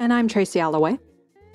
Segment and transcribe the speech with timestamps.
[0.00, 0.98] And I'm Tracy Alloway.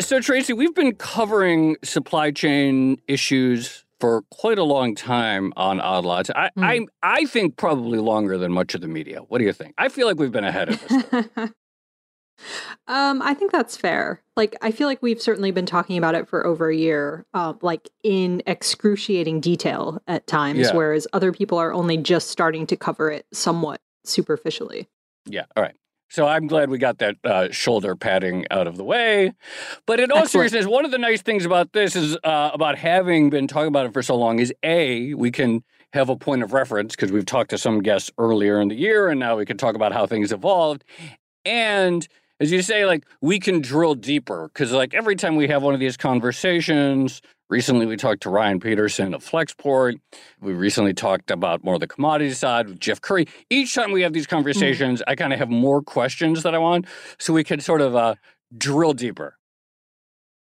[0.01, 6.03] So, Tracy, we've been covering supply chain issues for quite a long time on Odd
[6.03, 6.29] Lots.
[6.35, 6.63] I, mm.
[6.63, 9.19] I, I think probably longer than much of the media.
[9.19, 9.73] What do you think?
[9.77, 11.03] I feel like we've been ahead of this.
[12.87, 14.21] um, I think that's fair.
[14.35, 17.53] Like, I feel like we've certainly been talking about it for over a year, uh,
[17.61, 20.75] like in excruciating detail at times, yeah.
[20.75, 24.89] whereas other people are only just starting to cover it somewhat superficially.
[25.27, 25.45] Yeah.
[25.55, 25.75] All right.
[26.09, 29.33] So I'm glad we got that uh, shoulder padding out of the way.
[29.87, 30.51] But in all Excellent.
[30.51, 33.87] seriousness, one of the nice things about this is uh, about having been talking about
[33.87, 37.25] it for so long is A, we can have a point of reference because we've
[37.25, 40.05] talked to some guests earlier in the year and now we can talk about how
[40.05, 40.83] things evolved.
[41.45, 42.07] And
[42.39, 45.73] as you say, like we can drill deeper because like every time we have one
[45.73, 47.21] of these conversations,
[47.53, 49.99] Recently, we talked to Ryan Peterson of Flexport.
[50.41, 53.27] We recently talked about more of the commodity side with Jeff Currie.
[53.51, 55.03] Each time we have these conversations, mm.
[55.07, 56.87] I kind of have more questions that I want,
[57.19, 58.15] so we can sort of uh,
[58.57, 59.37] drill deeper.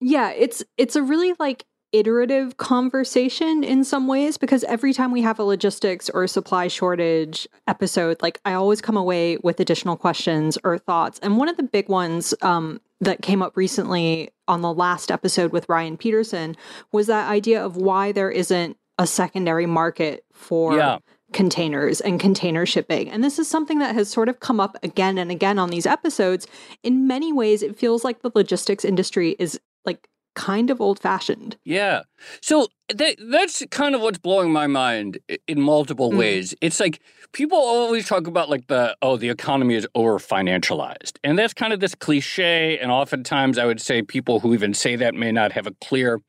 [0.00, 5.22] Yeah, it's it's a really like iterative conversation in some ways because every time we
[5.22, 10.58] have a logistics or supply shortage episode, like I always come away with additional questions
[10.64, 11.20] or thoughts.
[11.20, 15.52] And one of the big ones um, that came up recently on the last episode
[15.52, 16.56] with Ryan Peterson
[16.90, 20.98] was that idea of why there isn't a secondary market for yeah.
[21.32, 23.08] containers and container shipping.
[23.08, 25.86] And this is something that has sort of come up again and again on these
[25.86, 26.48] episodes.
[26.82, 31.56] In many ways, it feels like the logistics industry is like kind of old fashioned.
[31.64, 32.02] Yeah.
[32.40, 36.18] So that, that's kind of what's blowing my mind in multiple mm.
[36.18, 36.54] ways.
[36.60, 37.00] It's like
[37.32, 41.18] people always talk about like the oh the economy is over financialized.
[41.24, 44.96] And that's kind of this cliche and oftentimes I would say people who even say
[44.96, 46.20] that may not have a clear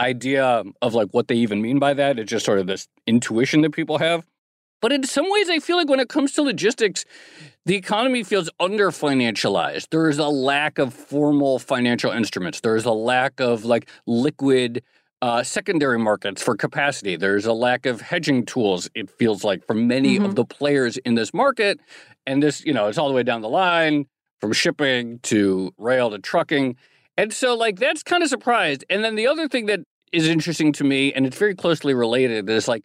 [0.00, 2.18] idea of like what they even mean by that.
[2.18, 4.26] It's just sort of this intuition that people have.
[4.80, 7.06] But in some ways, I feel like when it comes to logistics,
[7.66, 9.88] the economy feels under financialized.
[9.90, 12.60] There is a lack of formal financial instruments.
[12.60, 14.82] There is a lack of like liquid
[15.22, 17.16] uh, secondary markets for capacity.
[17.16, 20.26] There's a lack of hedging tools, it feels like, for many mm-hmm.
[20.26, 21.80] of the players in this market.
[22.26, 24.04] And this, you know, it's all the way down the line
[24.40, 26.76] from shipping to rail to trucking.
[27.16, 28.84] And so, like, that's kind of surprised.
[28.90, 29.80] And then the other thing that
[30.12, 32.82] is interesting to me, and it's very closely related, is like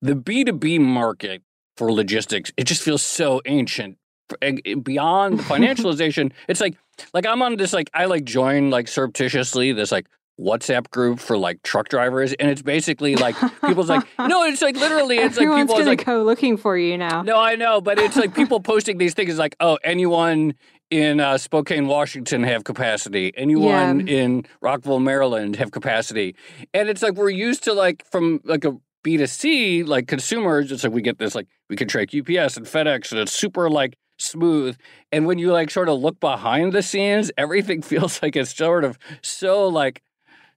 [0.00, 1.42] the B2B market
[1.76, 3.96] for logistics, it just feels so ancient.
[4.40, 6.76] Beyond the financialization, it's like
[7.14, 10.06] like I'm on this like I like join like surreptitiously this like
[10.40, 14.76] WhatsApp group for like truck drivers, and it's basically like people's like no, it's like
[14.76, 17.22] literally it's Everyone's like people gonna like, go looking for you now.
[17.22, 20.54] No, I know, but it's like people posting these things like oh anyone
[20.90, 23.32] in uh, Spokane, Washington have capacity.
[23.34, 24.14] Anyone yeah.
[24.14, 26.34] in Rockville, Maryland have capacity,
[26.74, 30.92] and it's like we're used to like from like a B2C, like consumers, it's like
[30.92, 34.76] we get this, like we can track UPS and FedEx, and it's super like smooth.
[35.10, 38.84] And when you like sort of look behind the scenes, everything feels like it's sort
[38.84, 40.02] of so like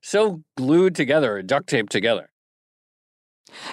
[0.00, 2.30] so glued together, duct taped together.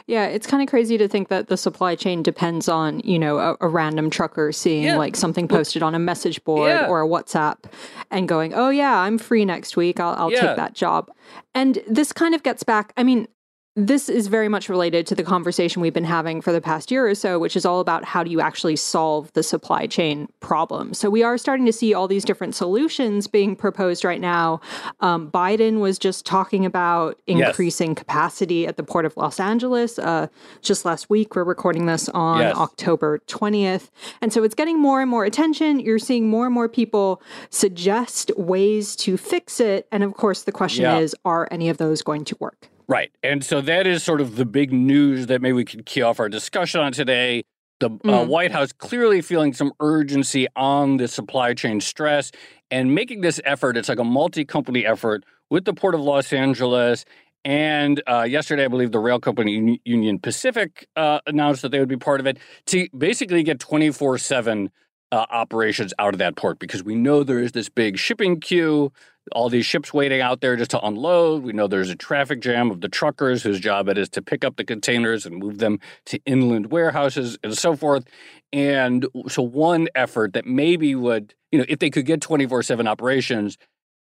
[0.07, 3.37] Yeah, it's kind of crazy to think that the supply chain depends on, you know,
[3.39, 4.97] a, a random trucker seeing yeah.
[4.97, 6.87] like something posted on a message board yeah.
[6.87, 7.65] or a WhatsApp
[8.11, 9.99] and going, oh, yeah, I'm free next week.
[9.99, 10.47] I'll, I'll yeah.
[10.47, 11.11] take that job.
[11.53, 12.93] And this kind of gets back.
[12.97, 13.27] I mean,
[13.75, 17.07] this is very much related to the conversation we've been having for the past year
[17.07, 20.93] or so, which is all about how do you actually solve the supply chain problem.
[20.93, 24.61] So we are starting to see all these different solutions being proposed right now.
[24.99, 27.97] Um, Biden was just talking about increasing yes.
[27.97, 30.27] capacity at the port of Los Angeles uh,
[30.61, 31.35] just last week.
[31.35, 32.55] We're recording this on yes.
[32.55, 33.89] October 20th.
[34.21, 35.79] And so it's getting more and more attention.
[35.79, 39.87] You're seeing more and more people suggest ways to fix it.
[39.91, 40.99] And of course, the question yeah.
[40.99, 42.69] is are any of those going to work?
[42.87, 43.11] Right.
[43.23, 46.19] And so that is sort of the big news that maybe we could key off
[46.19, 47.43] our discussion on today.
[47.79, 48.27] The uh, mm.
[48.27, 52.31] White House clearly feeling some urgency on the supply chain stress
[52.71, 53.77] and making this effort.
[53.77, 57.05] It's like a multi company effort with the Port of Los Angeles.
[57.45, 61.89] And uh, yesterday, I believe the rail company Union Pacific uh, announced that they would
[61.89, 62.37] be part of it
[62.67, 64.69] to basically get 24 7
[65.13, 68.91] uh, operations out of that port because we know there is this big shipping queue
[69.31, 71.43] all these ships waiting out there just to unload.
[71.43, 74.43] We know there's a traffic jam of the truckers whose job it is to pick
[74.43, 78.05] up the containers and move them to inland warehouses and so forth.
[78.51, 82.87] And so, one effort that maybe would, you know, if they could get 24 7
[82.87, 83.57] operations,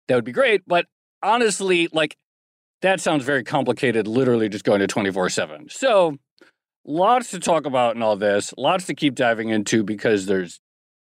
[0.07, 0.63] that would be great.
[0.65, 0.87] But
[1.21, 2.17] honestly, like,
[2.81, 5.69] that sounds very complicated, literally just going to 24 7.
[5.69, 6.17] So,
[6.83, 10.59] lots to talk about in all this, lots to keep diving into because there's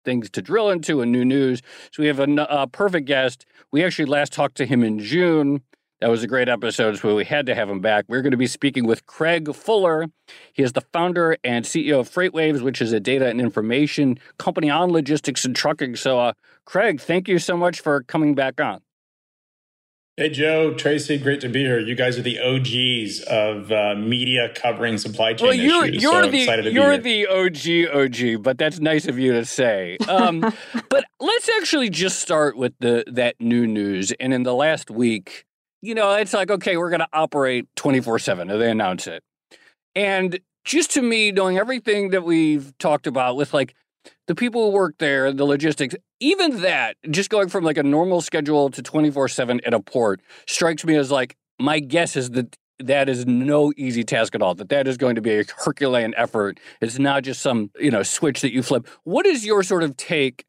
[0.05, 1.61] things to drill into and new news.
[1.91, 3.45] So we have a, a perfect guest.
[3.71, 5.61] We actually last talked to him in June.
[6.01, 8.05] That was a great episode, so we had to have him back.
[8.07, 10.07] We're going to be speaking with Craig Fuller.
[10.53, 14.69] He is the founder and CEO of FreightWaves, which is a data and information company
[14.69, 15.95] on logistics and trucking.
[15.95, 16.33] So, uh,
[16.65, 18.81] Craig, thank you so much for coming back on.
[20.17, 21.77] Hey, Joe, Tracy, great to be here.
[21.77, 26.03] You guys are the OGs of uh, media covering supply chain well, you're, issues.
[26.03, 29.97] You're so the you're the OG OG, but that's nice of you to say.
[30.07, 30.39] Um,
[30.89, 34.13] but let's actually just start with the that new news.
[34.17, 35.43] And in the last week,
[35.81, 38.47] you know, it's like okay, we're going to operate twenty four seven.
[38.47, 39.21] They announce it,
[39.95, 43.75] and just to me, knowing everything that we've talked about with like
[44.27, 48.21] the people who work there, the logistics, even that, just going from like a normal
[48.21, 52.57] schedule to 24 7 at a port strikes me as like, my guess is that
[52.79, 56.13] that is no easy task at all that that is going to be a herculean
[56.17, 56.59] effort.
[56.81, 58.87] It's not just some you know switch that you flip.
[59.03, 60.45] What is your sort of take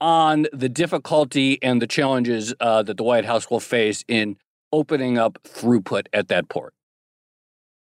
[0.00, 4.36] on the difficulty and the challenges uh, that the white house will face in
[4.72, 6.74] opening up throughput at that port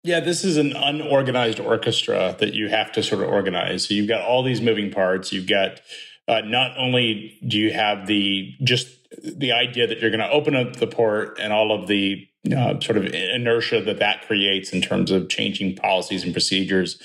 [0.02, 3.86] yeah, this is an unorganized orchestra that you have to sort of organize.
[3.86, 5.32] So you've got all these moving parts.
[5.32, 5.80] You've got
[6.26, 8.88] uh, not only do you have the just
[9.22, 12.26] the idea that you're going to open up the port and all of the
[12.56, 17.00] uh, sort of inertia that that creates in terms of changing policies and procedures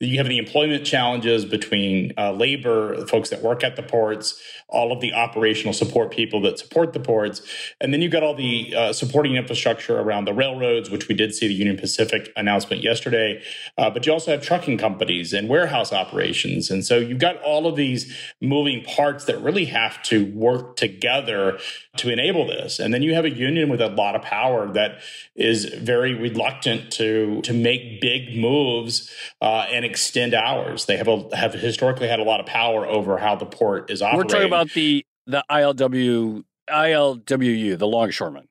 [0.00, 4.92] you have the employment challenges between uh, labor, folks that work at the ports, all
[4.92, 7.42] of the operational support people that support the ports,
[7.82, 11.34] and then you've got all the uh, supporting infrastructure around the railroads, which we did
[11.34, 13.42] see the Union Pacific announcement yesterday.
[13.76, 17.66] Uh, but you also have trucking companies and warehouse operations, and so you've got all
[17.66, 21.58] of these moving parts that really have to work together
[21.96, 22.78] to enable this.
[22.78, 25.00] And then you have a union with a lot of power that
[25.36, 29.12] is very reluctant to to make big moves
[29.42, 30.86] uh, and extend hours.
[30.86, 34.00] They have a, have historically had a lot of power over how the port is
[34.00, 34.18] operating.
[34.18, 38.46] We're talking about the the ILW ILWU, the longshoremen.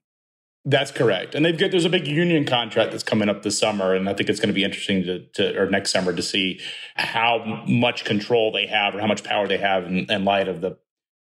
[0.66, 3.94] That's correct, and they've got there's a big union contract that's coming up this summer,
[3.94, 6.60] and I think it's going to be interesting to, to or next summer to see
[6.96, 10.60] how much control they have or how much power they have in, in light of
[10.60, 10.76] the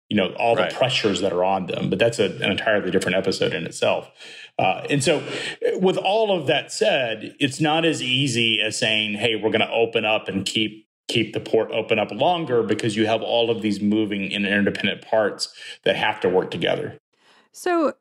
[0.09, 0.69] you know all right.
[0.69, 1.89] the pressures that are on them.
[1.89, 4.09] But that's a, an entirely different episode in itself.
[4.57, 5.23] Uh, and so,
[5.75, 9.71] with all of that said, it's not as easy as saying, "Hey, we're going to
[9.71, 13.61] open up and keep keep the port open up longer," because you have all of
[13.61, 16.99] these moving and interdependent parts that have to work together.
[17.51, 17.93] So,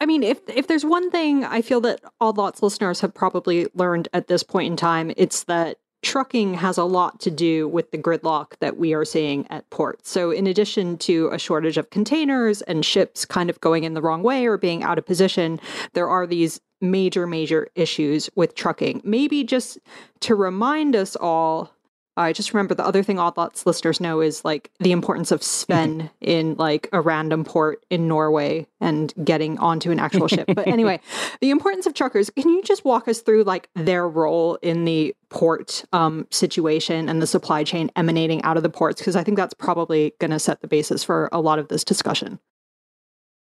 [0.00, 3.66] I mean, if if there's one thing I feel that Odd Lots listeners have probably
[3.74, 7.90] learned at this point in time, it's that trucking has a lot to do with
[7.90, 10.10] the gridlock that we are seeing at ports.
[10.10, 14.02] So, in addition to a shortage of containers and ships kind of going in the
[14.02, 15.60] wrong way or being out of position,
[15.94, 19.00] there are these major, major issues with trucking.
[19.04, 19.78] Maybe just
[20.20, 21.72] to remind us all
[22.18, 25.42] I just remember the other thing Odd Lots listeners know is like the importance of
[25.42, 26.06] Sven mm-hmm.
[26.20, 30.48] in like a random port in Norway and getting onto an actual ship.
[30.54, 31.00] But anyway,
[31.40, 32.30] the importance of truckers.
[32.30, 37.22] Can you just walk us through like their role in the port um, situation and
[37.22, 39.00] the supply chain emanating out of the ports?
[39.00, 41.84] Because I think that's probably going to set the basis for a lot of this
[41.84, 42.40] discussion.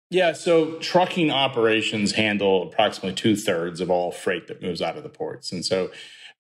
[0.10, 5.04] Yeah, so trucking operations handle approximately two thirds of all freight that moves out of
[5.04, 5.52] the ports.
[5.52, 5.92] And so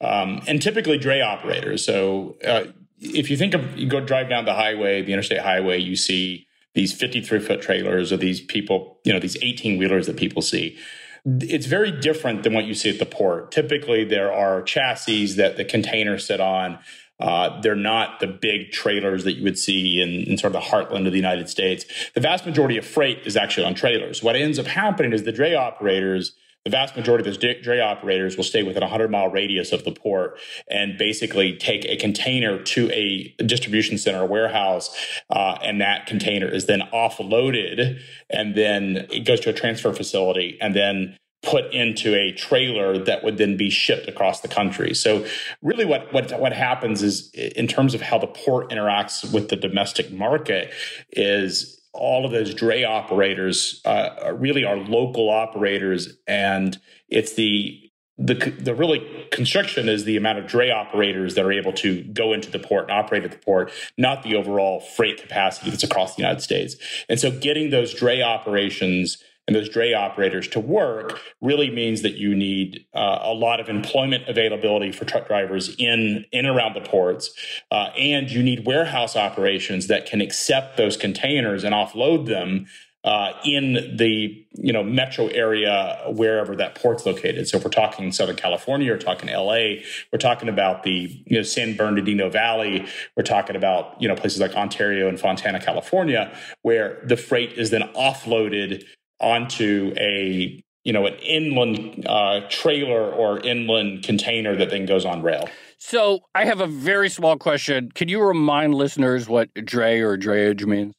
[0.01, 1.86] um, and typically dray operators.
[1.86, 2.66] So uh,
[3.00, 6.48] if you think of you go drive down the highway, the interstate highway, you see
[6.74, 10.77] these 53 foot trailers or these people, you know, these 18 wheelers that people see.
[11.25, 13.51] it's very different than what you see at the port.
[13.51, 16.80] Typically, there are chassis that the containers sit on.
[17.20, 20.68] Uh, they're not the big trailers that you would see in, in, sort of the
[20.68, 21.84] heartland of the United States.
[22.13, 24.22] The vast majority of freight is actually on trailers.
[24.22, 26.34] What ends up happening is the dray operators
[26.67, 29.86] the vast majority of those dray operators will stay within a 100 mile radius of
[29.86, 30.38] the port
[30.69, 34.93] and basically take a container to a distribution center, warehouse,
[35.29, 40.57] uh, and that container is then offloaded and then it goes to a transfer facility
[40.59, 44.93] and then put into a trailer that would then be shipped across the country.
[44.93, 45.25] So
[45.62, 49.55] really what what what happens is in terms of how the port interacts with the
[49.55, 50.74] domestic market
[51.12, 56.77] is all of those dray operators uh, really are local operators, and
[57.10, 57.82] it's the
[58.17, 62.34] the the really constriction is the amount of dray operators that are able to go
[62.34, 66.15] into the port and operate at the port, not the overall freight capacity that's across
[66.15, 66.75] the United States.
[67.10, 69.17] And so, getting those dray operations
[69.48, 73.70] and those dray operators to work really means that you need uh, a lot of
[73.70, 77.32] employment availability for truck drivers in in around the ports,
[77.72, 82.68] uh, and you need warehouse operations that can accept those containers and offload them
[83.08, 87.48] uh, in the you know metro area wherever that port's located.
[87.48, 91.44] So if we're talking Southern California, we're talking LA, we're talking about the you know
[91.44, 92.86] San Bernardino Valley,
[93.16, 97.70] we're talking about you know places like Ontario and Fontana, California, where the freight is
[97.70, 98.84] then offloaded
[99.19, 105.21] onto a you know an inland uh, trailer or inland container that then goes on
[105.21, 105.47] rail.
[105.79, 107.91] So I have a very small question.
[107.91, 110.93] Can you remind listeners what dray or drayage means?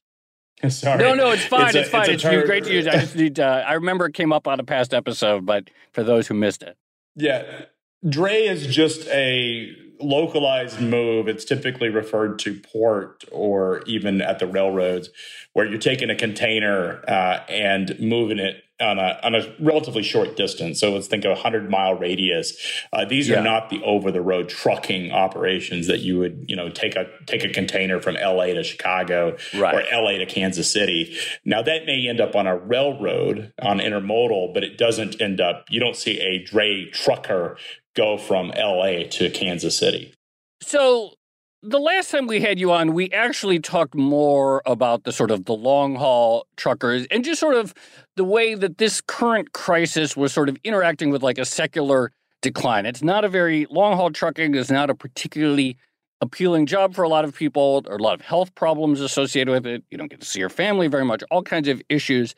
[0.69, 0.99] Sorry.
[0.99, 1.69] No, no, it's fine.
[1.69, 2.11] It's, it's a, fine.
[2.11, 2.87] It's, it's great to use.
[2.87, 3.41] I just need.
[3.41, 6.63] Uh, I remember it came up on a past episode, but for those who missed
[6.63, 6.77] it,
[7.15, 7.65] yeah,
[8.09, 11.29] dray is just a localized move.
[11.29, 15.11] It's typically referred to port or even at the railroads,
[15.53, 20.37] where you're taking a container uh, and moving it on a on a relatively short
[20.37, 20.79] distance.
[20.79, 22.57] So let's think of a hundred mile radius.
[22.93, 23.41] Uh, these yeah.
[23.41, 27.07] are not the over the road trucking operations that you would you know take a
[27.27, 28.55] take a container from L.A.
[28.55, 29.75] to Chicago right.
[29.75, 30.19] or L.A.
[30.19, 31.17] to Kansas City.
[31.45, 35.67] Now that may end up on a railroad on intermodal, but it doesn't end up.
[35.71, 37.57] You don't see a dray trucker
[37.99, 40.15] go from LA to Kansas City.
[40.63, 41.15] So
[41.63, 45.45] the last time we had you on, we actually talked more about the sort of
[45.45, 47.75] the long haul truckers and just sort of
[48.17, 52.87] the way that this current crisis was sort of interacting with like a secular decline.
[52.87, 55.77] It's not a very long haul trucking is not a particularly
[56.21, 57.83] appealing job for a lot of people.
[57.89, 59.83] Are a lot of health problems associated with it.
[59.91, 62.37] You don't get to see your family very much, all kinds of issues.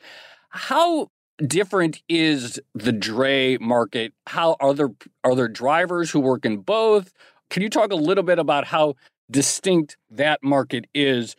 [0.49, 1.09] How
[1.47, 4.13] different is the dray market?
[4.27, 4.91] How are there
[5.23, 7.13] are there drivers who work in both?
[7.49, 8.95] Can you talk a little bit about how
[9.29, 11.35] distinct that market is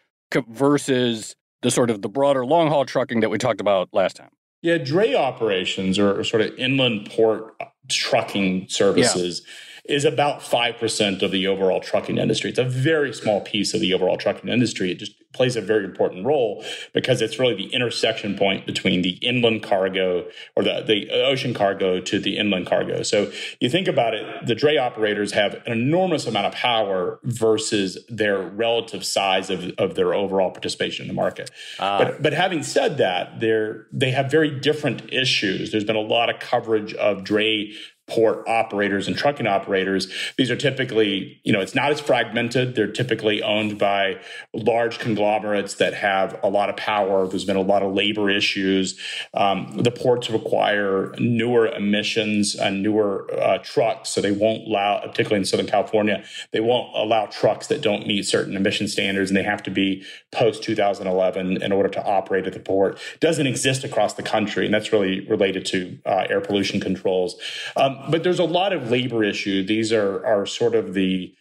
[0.49, 4.31] versus the sort of the broader long haul trucking that we talked about last time?
[4.63, 7.57] Yeah, dray operations or sort of inland port
[7.89, 9.43] trucking services.
[9.45, 9.53] Yeah
[9.85, 12.51] is about 5% of the overall trucking industry.
[12.51, 14.93] It's a very small piece of the overall trucking industry.
[14.93, 19.13] It just plays a very important role because it's really the intersection point between the
[19.23, 23.03] inland cargo or the, the ocean cargo to the inland cargo.
[23.03, 27.99] So you think about it, the dray operators have an enormous amount of power versus
[28.09, 31.51] their relative size of, of their overall participation in the market.
[31.79, 35.73] Uh, but, but having said that, they're, they have very different issues.
[35.73, 37.73] There's been a lot of coverage of dray
[38.13, 40.13] port operators and trucking operators.
[40.37, 42.75] These are typically, you know, it's not as fragmented.
[42.75, 44.21] They're typically owned by
[44.53, 47.27] large conglomerates that have a lot of power.
[47.27, 49.01] There's been a lot of labor issues.
[49.33, 55.39] Um, the ports require newer emissions and newer uh, trucks, so they won't allow, particularly
[55.39, 59.43] in Southern California, they won't allow trucks that don't meet certain emission standards, and they
[59.43, 62.99] have to be post 2011 in order to operate at the port.
[63.21, 67.37] Doesn't exist across the country, and that's really related to uh, air pollution controls.
[67.77, 69.65] Um, but there's a lot of labor issue.
[69.65, 71.35] These are are sort of the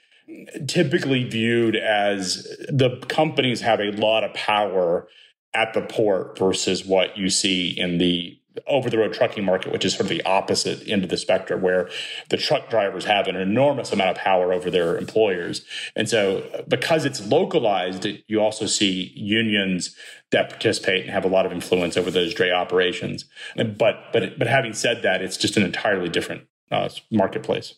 [0.67, 5.07] typically viewed as the companies have a lot of power
[5.53, 8.37] at the port versus what you see in the
[8.67, 11.61] over the road trucking market, which is sort of the opposite end of the spectrum,
[11.61, 11.89] where
[12.29, 15.65] the truck drivers have an enormous amount of power over their employers.
[15.95, 19.95] And so, because it's localized, you also see unions
[20.31, 23.25] that participate and have a lot of influence over those dray operations.
[23.55, 23.77] But,
[24.11, 27.75] but, but having said that, it's just an entirely different uh, marketplace.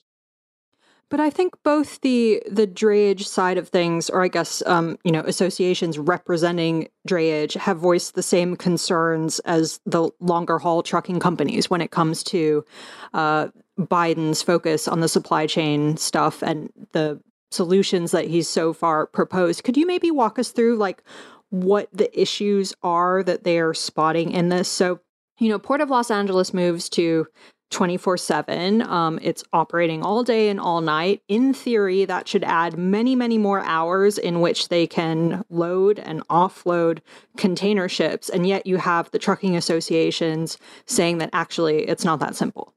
[1.13, 5.11] But I think both the the drayage side of things, or I guess um, you
[5.11, 11.69] know associations representing drayage, have voiced the same concerns as the longer haul trucking companies
[11.69, 12.65] when it comes to
[13.13, 17.21] uh, Biden's focus on the supply chain stuff and the
[17.51, 19.63] solutions that he's so far proposed.
[19.63, 21.03] Could you maybe walk us through like
[21.51, 24.67] what the issues are that they are spotting in this?
[24.67, 24.99] So
[25.37, 27.27] you know, Port of Los Angeles moves to
[27.73, 29.19] 24 um, 7.
[29.21, 31.21] It's operating all day and all night.
[31.27, 36.25] In theory, that should add many, many more hours in which they can load and
[36.29, 36.99] offload
[37.35, 38.29] container ships.
[38.29, 42.73] And yet you have the trucking associations saying that actually it's not that simple.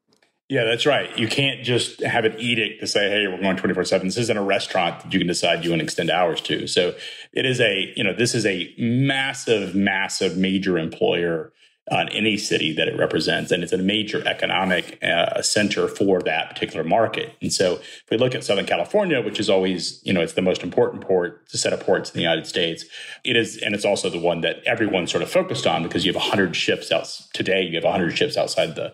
[0.48, 1.16] Yeah, that's right.
[1.18, 4.16] You can't just have an edict to say, "Hey, we're going twenty four 7 This
[4.16, 6.68] isn't a restaurant that you can decide you want to extend hours to.
[6.68, 6.94] So
[7.32, 11.52] it is a, you know, this is a massive, massive, major employer
[11.90, 13.52] on any city that it represents.
[13.52, 17.36] And it's a major economic uh, center for that particular market.
[17.40, 20.42] And so if we look at Southern California, which is always, you know, it's the
[20.42, 22.84] most important port, set of ports in the United States,
[23.24, 26.12] it is, and it's also the one that everyone's sort of focused on because you
[26.12, 28.92] have 100 ships out today, you have 100 ships outside the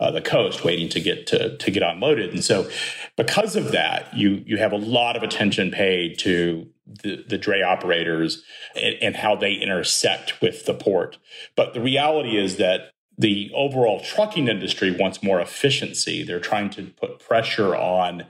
[0.00, 2.32] uh, the coast waiting to get to, to get unloaded.
[2.32, 2.68] And so
[3.16, 7.62] because of that, you you have a lot of attention paid to the, the dray
[7.62, 8.42] operators
[8.74, 11.18] and, and how they intersect with the port.
[11.56, 16.22] But the reality is that the overall trucking industry wants more efficiency.
[16.22, 18.24] They're trying to put pressure on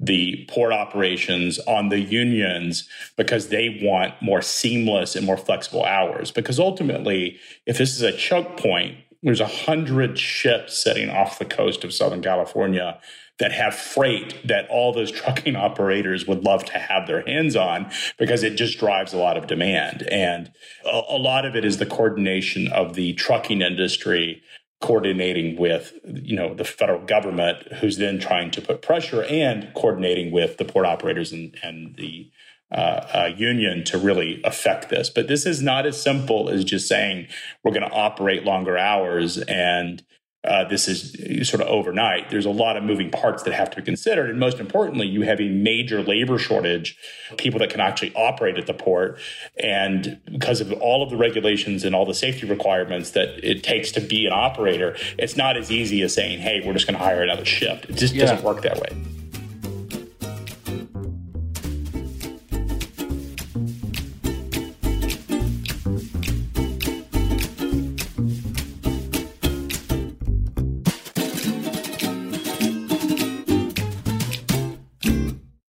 [0.00, 6.32] the port operations, on the unions, because they want more seamless and more flexible hours.
[6.32, 11.44] Because ultimately, if this is a choke point, there's a hundred ships setting off the
[11.44, 13.00] coast of Southern California
[13.38, 17.90] that have freight that all those trucking operators would love to have their hands on
[18.18, 20.02] because it just drives a lot of demand.
[20.10, 20.52] And
[20.84, 24.42] a, a lot of it is the coordination of the trucking industry
[24.80, 30.30] coordinating with you know the federal government who's then trying to put pressure and coordinating
[30.30, 32.30] with the port operators and, and the
[32.70, 35.08] uh, uh, union to really affect this.
[35.08, 37.28] But this is not as simple as just saying
[37.62, 40.02] we're going to operate longer hours and
[40.44, 42.30] uh, this is sort of overnight.
[42.30, 44.28] There's a lot of moving parts that have to be considered.
[44.28, 46.98] And most importantly, you have a major labor shortage,
[47.38, 49.18] people that can actually operate at the port.
[49.58, 53.90] And because of all of the regulations and all the safety requirements that it takes
[53.92, 57.04] to be an operator, it's not as easy as saying, hey, we're just going to
[57.04, 57.86] hire another shift.
[57.86, 58.26] It just yeah.
[58.26, 59.23] doesn't work that way.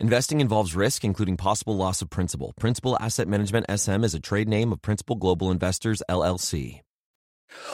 [0.00, 2.54] Investing involves risk, including possible loss of principal.
[2.58, 6.80] Principal Asset Management SM is a trade name of Principal Global Investors LLC.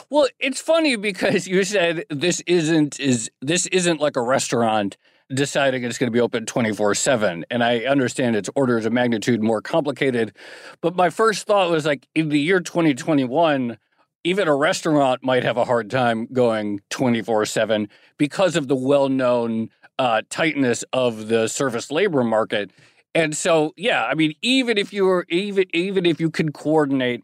[0.09, 4.97] Well, it's funny because you said this isn't is this isn't like a restaurant
[5.33, 9.61] deciding it's going to be open 24/7 and I understand it's orders of magnitude more
[9.61, 10.33] complicated
[10.81, 13.77] but my first thought was like in the year 2021
[14.23, 20.21] even a restaurant might have a hard time going 24/7 because of the well-known uh,
[20.29, 22.71] tightness of the service labor market.
[23.15, 27.23] And so, yeah, I mean, even if you were even even if you could coordinate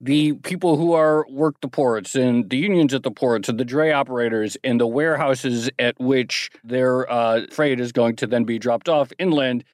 [0.00, 3.64] the people who are work the ports and the unions at the ports and the
[3.64, 8.58] dray operators and the warehouses at which their uh, freight is going to then be
[8.58, 9.64] dropped off inland,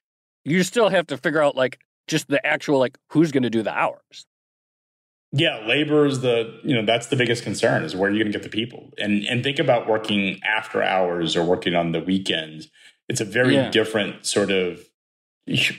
[0.45, 3.61] you still have to figure out like just the actual like who's going to do
[3.61, 4.25] the hours.
[5.33, 8.33] Yeah, labor is the you know that's the biggest concern is where are you're going
[8.33, 12.01] to get the people and and think about working after hours or working on the
[12.01, 12.67] weekends.
[13.07, 13.71] It's a very yeah.
[13.71, 14.81] different sort of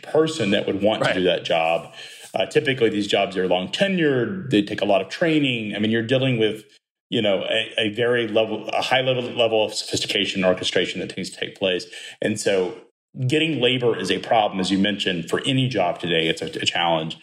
[0.02, 1.12] person that would want right.
[1.12, 1.92] to do that job.
[2.34, 4.50] Uh, typically, these jobs are long tenured.
[4.50, 5.74] They take a lot of training.
[5.74, 6.64] I mean, you're dealing with
[7.10, 11.14] you know a, a very level, a high level level of sophistication and orchestration that
[11.14, 11.84] needs to take place.
[12.22, 12.74] And so,
[13.26, 16.28] getting labor is a problem, as you mentioned, for any job today.
[16.28, 17.18] It's a, a challenge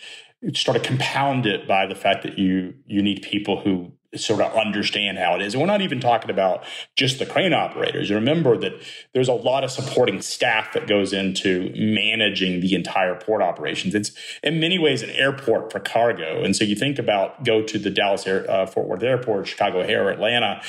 [0.54, 4.52] sort of compound it by the fact that you you need people who sort of
[4.56, 5.54] understand how it is.
[5.54, 6.64] And we're not even talking about
[6.96, 8.10] just the crane operators.
[8.10, 8.74] Remember that
[9.14, 13.94] there's a lot of supporting staff that goes into managing the entire port operations.
[13.94, 16.44] It's in many ways an airport for cargo.
[16.44, 19.82] And so you think about go to the Dallas Air, uh, Fort Worth Airport, Chicago
[19.82, 20.62] Air, Atlanta.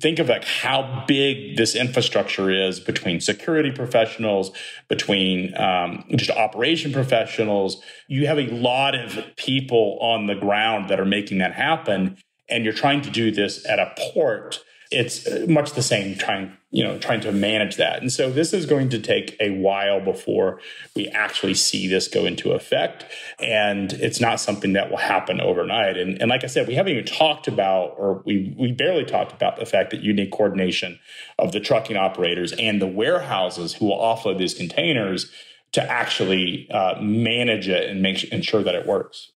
[0.00, 4.50] Think of like how big this infrastructure is between security professionals,
[4.88, 7.82] between um, just operation professionals.
[8.08, 12.64] You have a lot of people on the ground that are making that happen and
[12.64, 16.98] you're trying to do this at a port it's much the same trying you know
[16.98, 18.00] trying to manage that.
[18.00, 20.60] And so this is going to take a while before
[20.94, 23.06] we actually see this go into effect.
[23.40, 25.96] And it's not something that will happen overnight.
[25.96, 29.32] And, and like i said we haven't even talked about or we we barely talked
[29.32, 30.98] about the fact that you need coordination
[31.38, 35.30] of the trucking operators and the warehouses who will offload these containers
[35.72, 39.32] to actually uh, manage it and make ensure that it works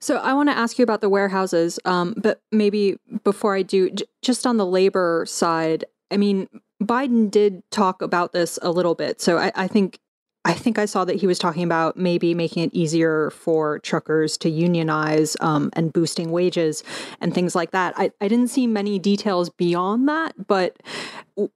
[0.00, 3.90] so I want to ask you about the warehouses, um, but maybe before I do,
[3.90, 6.48] j- just on the labor side, I mean,
[6.82, 9.20] Biden did talk about this a little bit.
[9.20, 9.98] So I, I think
[10.44, 14.38] I think I saw that he was talking about maybe making it easier for truckers
[14.38, 16.82] to unionize um, and boosting wages
[17.20, 17.92] and things like that.
[17.98, 20.78] I, I didn't see many details beyond that, but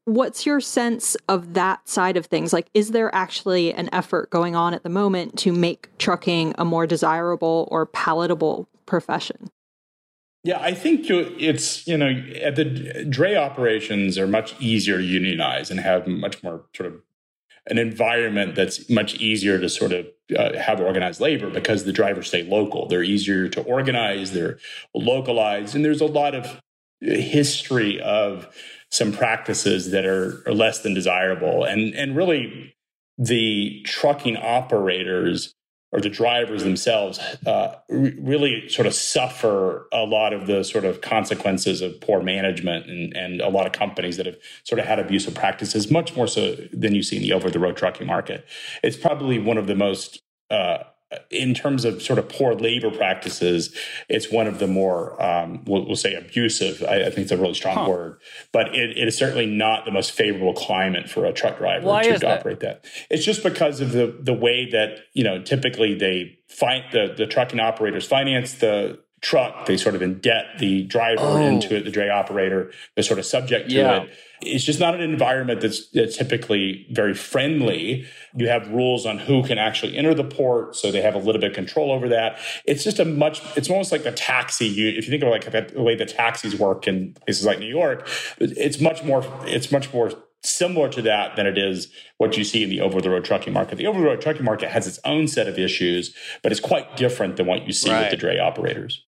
[0.04, 2.52] what's your sense of that side of things?
[2.52, 6.64] Like, is there actually an effort going on at the moment to make trucking a
[6.64, 9.50] more desirable or palatable profession?
[10.44, 15.78] Yeah, I think it's, you know, the dray operations are much easier to unionize and
[15.78, 17.00] have much more sort of
[17.68, 22.26] an environment that's much easier to sort of uh, have organized labor because the drivers
[22.26, 22.88] stay local.
[22.88, 24.58] They're easier to organize, they're
[24.94, 26.60] localized, and there's a lot of
[27.00, 28.48] history of
[28.92, 31.64] some practices that are, are less than desirable.
[31.64, 32.74] And, and really,
[33.16, 35.54] the trucking operators
[35.92, 41.00] or the drivers themselves uh, really sort of suffer a lot of the sort of
[41.00, 44.98] consequences of poor management and, and a lot of companies that have sort of had
[44.98, 48.46] abusive practices, much more so than you see in the over the road trucking market.
[48.82, 50.78] It's probably one of the most uh,
[51.30, 53.74] in terms of sort of poor labor practices,
[54.08, 56.82] it's one of the more, um, we'll, we'll, say, abusive.
[56.82, 57.86] I, I, think it's a really strong huh.
[57.88, 58.20] word,
[58.52, 62.02] but it, it is certainly not the most favorable climate for a truck driver Why
[62.02, 62.84] to, operate that.
[63.10, 67.26] It's just because of the the way that you know typically they find the the
[67.26, 69.66] trucking operators finance the truck.
[69.66, 71.36] They sort of indebt the driver oh.
[71.36, 72.72] into it, the dray operator.
[72.94, 74.02] They're sort of subject to yeah.
[74.02, 74.10] it.
[74.44, 78.06] It's just not an environment that's, that's, typically very friendly.
[78.34, 81.40] You have rules on who can actually enter the port, so they have a little
[81.40, 82.38] bit of control over that.
[82.64, 83.42] It's just a much.
[83.56, 84.66] It's almost like the taxi.
[84.66, 87.66] You, if you think of like the way the taxis work in places like New
[87.66, 89.24] York, it's much more.
[89.46, 90.12] It's much more
[90.44, 93.52] similar to that than it is what you see in the over the road trucking
[93.52, 93.76] market.
[93.76, 96.96] The over the road trucking market has its own set of issues, but it's quite
[96.96, 98.02] different than what you see right.
[98.02, 99.04] with the dray operators.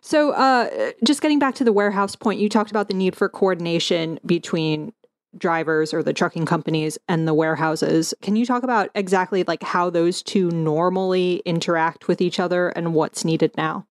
[0.00, 3.28] So, uh, just getting back to the warehouse point, you talked about the need for
[3.28, 4.92] coordination between
[5.36, 8.14] drivers or the trucking companies and the warehouses.
[8.20, 12.94] Can you talk about exactly like how those two normally interact with each other and
[12.94, 13.86] what's needed now?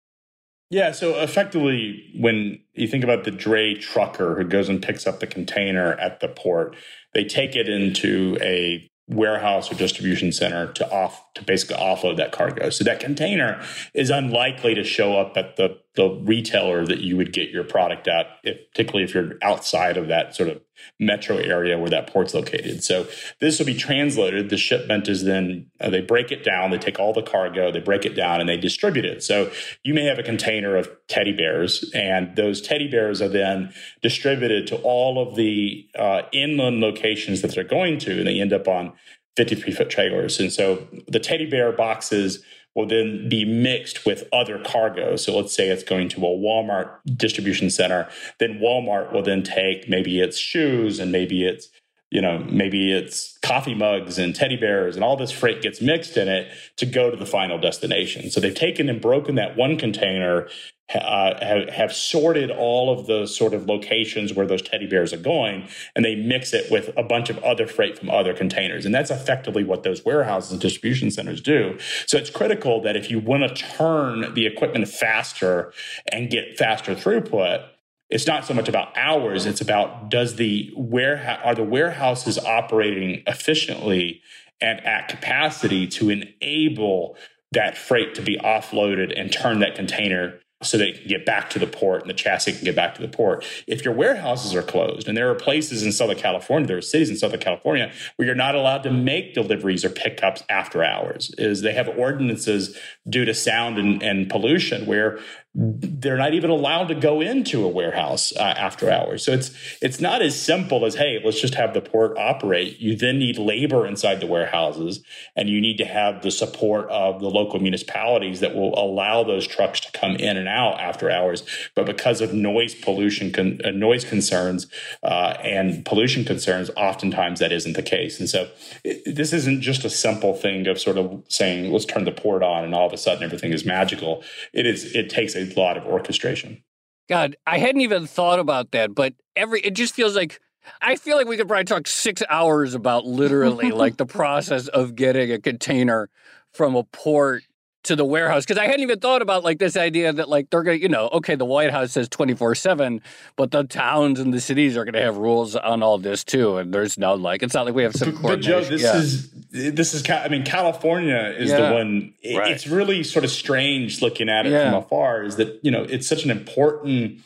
[0.70, 5.22] Yeah, so effectively, when you think about the dray trucker who goes and picks up
[5.22, 6.76] the container at the port,
[7.14, 12.32] they take it into a warehouse or distribution center to off to basically offload that
[12.32, 12.70] cargo.
[12.70, 17.34] So that container is unlikely to show up at the the retailer that you would
[17.34, 20.62] get your product at, if, particularly if you're outside of that sort of
[21.00, 22.84] metro area where that port's located.
[22.84, 23.08] So
[23.40, 24.50] this will be transloaded.
[24.50, 26.70] The shipment is then uh, they break it down.
[26.70, 29.24] They take all the cargo, they break it down, and they distribute it.
[29.24, 29.52] So
[29.84, 33.74] you may have a container of teddy bears, and those teddy bears are then
[34.04, 38.54] distributed to all of the uh, inland locations that they're going to, and they end
[38.54, 38.94] up on
[39.38, 40.40] 53 foot trailers.
[40.40, 42.44] And so the teddy bear boxes
[42.76, 45.16] will then be mixed with other cargo.
[45.16, 49.88] So let's say it's going to a Walmart distribution center, then Walmart will then take
[49.88, 51.70] maybe it's shoes and maybe it's
[52.10, 56.16] you know, maybe it's coffee mugs and teddy bears and all this freight gets mixed
[56.16, 58.32] in it to go to the final destination.
[58.32, 60.48] So they've taken and broken that one container
[60.94, 65.18] uh, have, have, sorted all of the sort of locations where those teddy bears are
[65.18, 68.86] going, and they mix it with a bunch of other freight from other containers.
[68.86, 71.78] And that's effectively what those warehouses and distribution centers do.
[72.06, 75.74] So it's critical that if you want to turn the equipment faster
[76.12, 77.68] and get faster throughput,
[78.10, 83.22] it's not so much about hours it's about does the warehouse are the warehouses operating
[83.28, 84.22] efficiently
[84.62, 87.18] and at capacity to enable
[87.52, 91.60] that freight to be offloaded and turn that container so they can get back to
[91.60, 93.46] the port and the chassis can get back to the port.
[93.68, 97.10] If your warehouses are closed, and there are places in Southern California, there are cities
[97.10, 101.62] in Southern California where you're not allowed to make deliveries or pickups after hours, is
[101.62, 102.76] they have ordinances
[103.08, 105.20] due to sound and, and pollution where
[105.60, 109.26] they're not even allowed to go into a warehouse uh, after hours.
[109.26, 109.50] So it's
[109.82, 112.80] it's not as simple as hey, let's just have the port operate.
[112.80, 115.02] You then need labor inside the warehouses,
[115.36, 119.48] and you need to have the support of the local municipalities that will allow those
[119.48, 121.44] trucks to come in and out after hours.
[121.74, 124.68] But because of noise pollution, con- uh, noise concerns,
[125.02, 128.20] uh, and pollution concerns, oftentimes that isn't the case.
[128.20, 128.48] And so
[128.84, 132.44] it, this isn't just a simple thing of sort of saying let's turn the port
[132.44, 134.24] on and all of a sudden everything is magical.
[134.54, 134.96] It is.
[134.96, 136.64] It takes a lot of orchestration.
[137.10, 140.40] God, I hadn't even thought about that, but every it just feels like
[140.82, 144.96] I feel like we could probably talk six hours about literally like the process of
[144.96, 146.10] getting a container
[146.54, 147.44] from a port
[147.84, 150.64] to the warehouse because I hadn't even thought about like this idea that like they're
[150.64, 153.02] gonna you know okay the White House says twenty four seven
[153.36, 156.74] but the towns and the cities are gonna have rules on all this too and
[156.74, 158.98] there's no like it's not like we have some but, but Joe this yeah.
[158.98, 161.70] is this is I mean California is yeah.
[161.70, 162.52] the one it, right.
[162.52, 164.72] it's really sort of strange looking at it yeah.
[164.72, 167.22] from afar is that you know it's such an important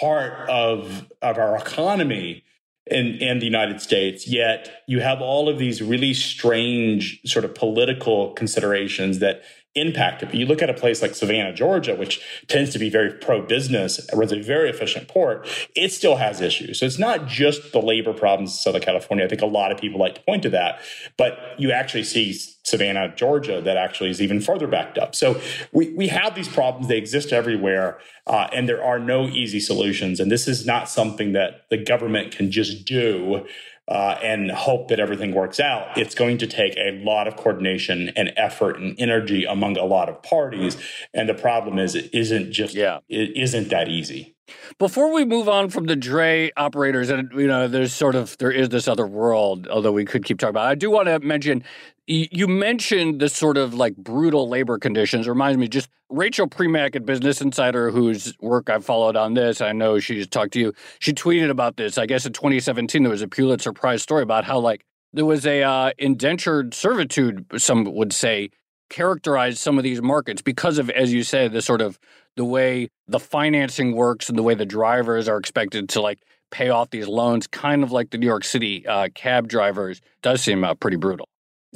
[0.00, 2.42] part of of our economy
[2.88, 7.54] in, in the United States, yet you have all of these really strange sort of
[7.54, 9.42] political considerations that
[9.76, 10.26] impact it.
[10.26, 13.42] But you look at a place like Savannah, Georgia, which tends to be very pro
[13.42, 16.80] business, runs a very efficient port, it still has issues.
[16.80, 19.24] So it's not just the labor problems in Southern California.
[19.24, 20.80] I think a lot of people like to point to that,
[21.16, 22.32] but you actually see
[22.66, 25.14] Savannah, Georgia, that actually is even further backed up.
[25.14, 25.40] So
[25.72, 26.88] we, we have these problems.
[26.88, 30.18] They exist everywhere, uh, and there are no easy solutions.
[30.18, 33.46] And this is not something that the government can just do
[33.88, 35.96] uh, and hope that everything works out.
[35.96, 40.08] It's going to take a lot of coordination and effort and energy among a lot
[40.08, 40.76] of parties.
[41.14, 43.00] And the problem is, it isn't just, yeah.
[43.08, 44.34] it isn't that easy.
[44.78, 48.50] Before we move on from the Dray operators, and you know, there's sort of there
[48.50, 50.68] is this other world, although we could keep talking about.
[50.68, 50.70] It.
[50.70, 51.64] I do want to mention
[52.06, 55.26] you mentioned the sort of like brutal labor conditions.
[55.26, 59.60] It reminds me just Rachel Premack at Business Insider, whose work I've followed on this.
[59.60, 60.72] I know she's talked to you.
[61.00, 61.98] She tweeted about this.
[61.98, 65.46] I guess in 2017 there was a Pulitzer Prize story about how like there was
[65.46, 67.46] a uh, indentured servitude.
[67.56, 68.50] Some would say
[68.88, 71.98] characterized some of these markets because of, as you said, the sort of
[72.36, 76.20] the way the financing works and the way the drivers are expected to like
[76.52, 80.40] pay off these loans, kind of like the New York City uh, cab drivers, does
[80.40, 81.28] seem uh, pretty brutal.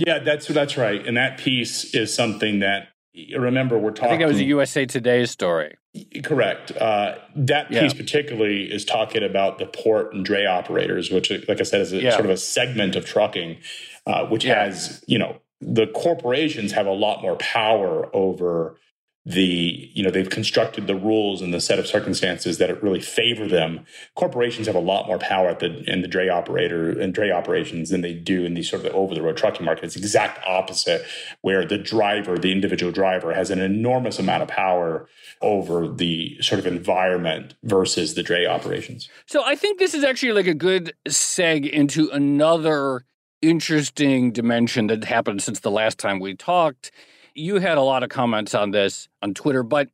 [0.07, 2.89] Yeah, that's that's right, and that piece is something that
[3.37, 4.09] remember we're talking.
[4.09, 5.77] I think it was a USA Today story.
[6.23, 6.71] Correct.
[6.77, 8.01] Uh, that piece yeah.
[8.01, 12.01] particularly is talking about the port and dray operators, which, like I said, is a,
[12.01, 12.13] yeah.
[12.13, 13.59] sort of a segment of trucking,
[14.07, 14.65] uh, which yeah.
[14.65, 18.77] has you know the corporations have a lot more power over
[19.26, 23.00] the you know they've constructed the rules and the set of circumstances that it really
[23.00, 23.85] favor them.
[24.14, 27.90] Corporations have a lot more power at the in the dray operator and dray operations
[27.90, 30.40] than they do in the sort of the over the road trucking market it's exact
[30.46, 31.04] opposite
[31.42, 35.06] where the driver the individual driver has an enormous amount of power
[35.42, 39.11] over the sort of environment versus the dray operations.
[39.26, 43.04] So i think this is actually like a good seg into another
[43.42, 46.90] interesting dimension that happened since the last time we talked
[47.35, 49.88] you had a lot of comments on this on Twitter, but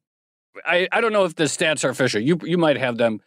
[0.64, 2.20] I, I don't know if the stats are official.
[2.20, 3.20] You you might have them,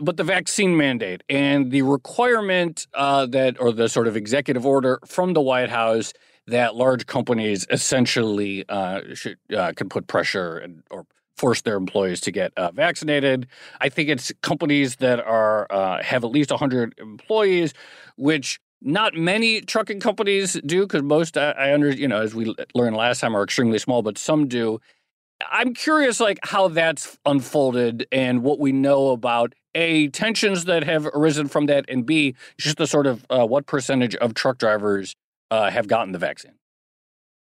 [0.00, 4.98] but the vaccine mandate and the requirement uh, that, or the sort of executive order
[5.06, 6.12] from the White House
[6.46, 12.20] that large companies essentially uh, should uh, can put pressure and, or force their employees
[12.20, 13.46] to get uh, vaccinated.
[13.80, 17.72] I think it's companies that are uh, have at least 100 employees,
[18.16, 22.54] which not many trucking companies do because most I, I under you know as we
[22.74, 24.80] learned last time are extremely small, but some do.
[25.50, 31.06] I'm curious, like how that's unfolded and what we know about a tensions that have
[31.06, 35.14] arisen from that, and b just the sort of uh, what percentage of truck drivers
[35.50, 36.52] uh, have gotten the vaccine.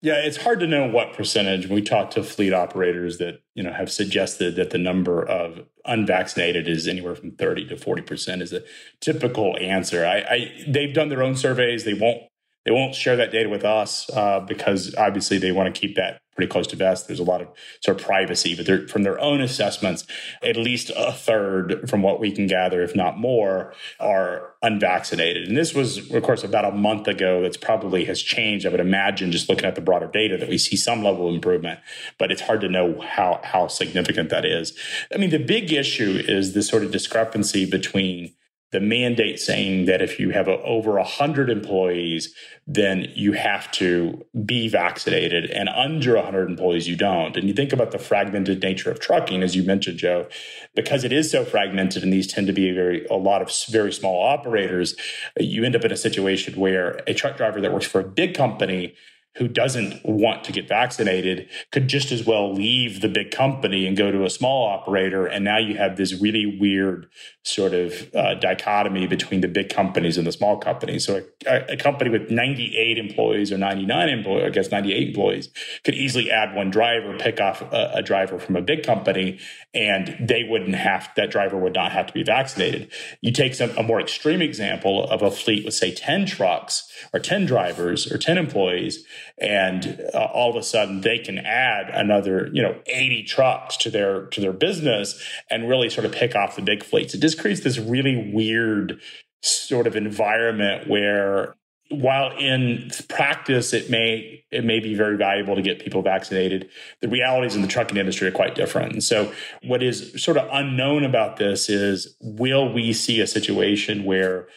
[0.02, 1.68] Yeah, it's hard to know what percentage.
[1.68, 6.68] We talked to fleet operators that you know have suggested that the number of unvaccinated
[6.68, 8.62] is anywhere from thirty to forty percent is a
[9.00, 10.04] typical answer.
[10.04, 11.84] I, I, they've done their own surveys.
[11.84, 12.22] They won't
[12.66, 16.20] they won't share that data with us uh, because obviously they want to keep that
[16.34, 17.06] pretty close to vest.
[17.06, 17.48] There's a lot of
[17.80, 20.04] sort of privacy, but from their own assessments,
[20.42, 25.48] at least a third, from what we can gather, if not more, are unvaccinated.
[25.48, 27.40] And this was, of course, about a month ago.
[27.40, 28.66] That's probably has changed.
[28.66, 31.34] I would imagine, just looking at the broader data, that we see some level of
[31.34, 31.80] improvement,
[32.18, 34.76] but it's hard to know how how significant that is.
[35.14, 38.34] I mean, the big issue is this sort of discrepancy between
[38.76, 42.34] the mandate saying that if you have a, over 100 employees,
[42.66, 47.38] then you have to be vaccinated, and under 100 employees, you don't.
[47.38, 50.28] And you think about the fragmented nature of trucking, as you mentioned, Joe,
[50.74, 53.50] because it is so fragmented, and these tend to be a very a lot of
[53.70, 54.94] very small operators.
[55.40, 58.34] You end up in a situation where a truck driver that works for a big
[58.34, 58.94] company
[59.36, 63.96] who doesn't want to get vaccinated could just as well leave the big company and
[63.96, 65.26] go to a small operator.
[65.26, 67.08] And now you have this really weird
[67.42, 71.04] sort of uh, dichotomy between the big companies and the small companies.
[71.04, 75.50] So a, a, company with 98 employees or 99 employees, I guess 98 employees,
[75.84, 79.38] could easily add one driver, pick off a, a driver from a big company,
[79.74, 82.90] and they wouldn't have, that driver would not have to be vaccinated.
[83.20, 87.20] You take some, a more extreme example of a fleet with, say, 10 trucks or
[87.20, 89.04] 10 drivers or 10 employees
[89.38, 93.90] and uh, all of a sudden they can add another you know 80 trucks to
[93.90, 97.14] their to their business and really sort of pick off the big fleets.
[97.14, 99.00] It just creates this really weird
[99.42, 101.54] sort of environment where
[101.88, 106.68] while in practice it may it may be very valuable to get people vaccinated
[107.00, 108.92] the realities in the trucking industry are quite different.
[108.92, 114.04] And so what is sort of unknown about this is will we see a situation
[114.04, 114.48] where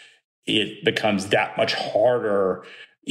[0.47, 2.63] it becomes that much harder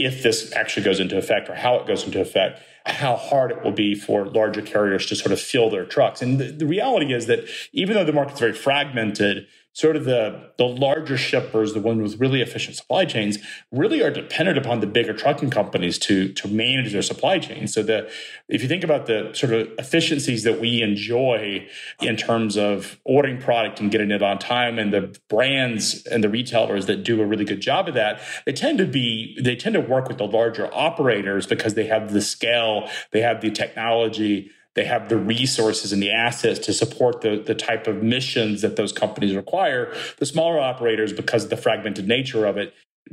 [0.05, 2.61] if this actually goes into effect or how it goes into effect
[2.93, 6.23] how hard it will be for larger carriers to sort of fill their trucks.
[6.23, 9.47] And the, the reality is that even though the market's very fragmented
[9.79, 13.39] sort of the, the larger shippers, the ones with really efficient supply chains,
[13.71, 17.75] really are dependent upon the bigger trucking companies to, to manage their supply chains.
[17.75, 18.11] So the
[18.49, 21.69] if you think about the sort of efficiencies that we enjoy
[22.01, 26.29] in terms of ordering product and getting it on time and the brands and the
[26.29, 29.75] retailers that do a really good job of that, they tend to be they tend
[29.75, 34.51] to work with the larger operators because they have the scale, they have the technology,
[34.79, 38.77] they have the resources and the assets to support the, the type of missions that
[38.77, 39.93] those companies require.
[40.19, 42.73] The smaller operators, because of the fragmented nature of it,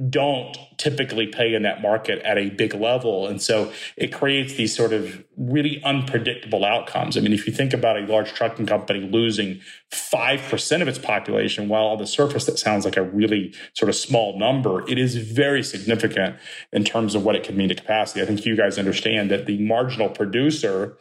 [0.09, 3.25] don't typically pay in that market at a big level.
[3.25, 7.17] And so it creates these sort of really unpredictable outcomes.
[7.17, 9.59] I mean, if you think about a large trucking company losing
[9.91, 13.95] 5% of its population, while on the surface that sounds like a really sort of
[13.95, 16.35] small number, it is very significant
[16.71, 18.21] in terms of what it could mean to capacity.
[18.21, 20.99] I think you guys understand that the marginal producer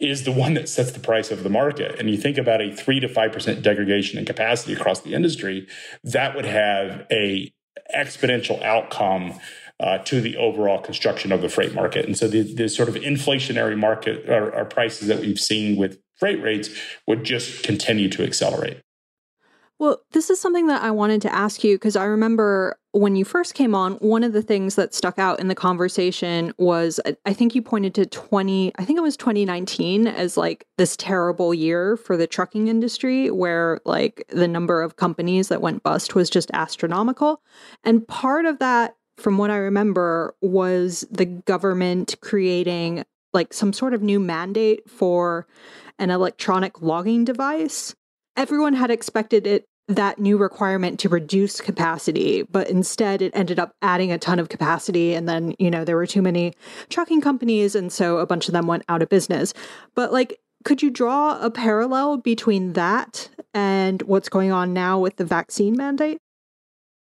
[0.00, 1.98] is the one that sets the price of the market.
[1.98, 5.66] And you think about a three to five percent degradation in capacity across the industry,
[6.04, 7.52] that would have a
[7.94, 9.38] exponential outcome
[9.80, 12.04] uh, to the overall construction of the freight market.
[12.04, 16.00] And so the, the sort of inflationary market or, or prices that we've seen with
[16.16, 16.70] freight rates
[17.06, 18.82] would just continue to accelerate.
[19.78, 23.24] Well, this is something that I wanted to ask you because I remember when you
[23.24, 27.32] first came on, one of the things that stuck out in the conversation was I
[27.32, 31.96] think you pointed to 20, I think it was 2019 as like this terrible year
[31.96, 36.50] for the trucking industry where like the number of companies that went bust was just
[36.54, 37.42] astronomical.
[37.84, 43.92] And part of that, from what I remember, was the government creating like some sort
[43.92, 45.46] of new mandate for
[45.98, 47.94] an electronic logging device
[48.38, 53.74] everyone had expected it that new requirement to reduce capacity, but instead it ended up
[53.80, 55.14] adding a ton of capacity.
[55.14, 56.52] And then, you know, there were too many
[56.90, 57.74] trucking companies.
[57.74, 59.54] And so a bunch of them went out of business.
[59.94, 65.16] But like, could you draw a parallel between that and what's going on now with
[65.16, 66.18] the vaccine mandate?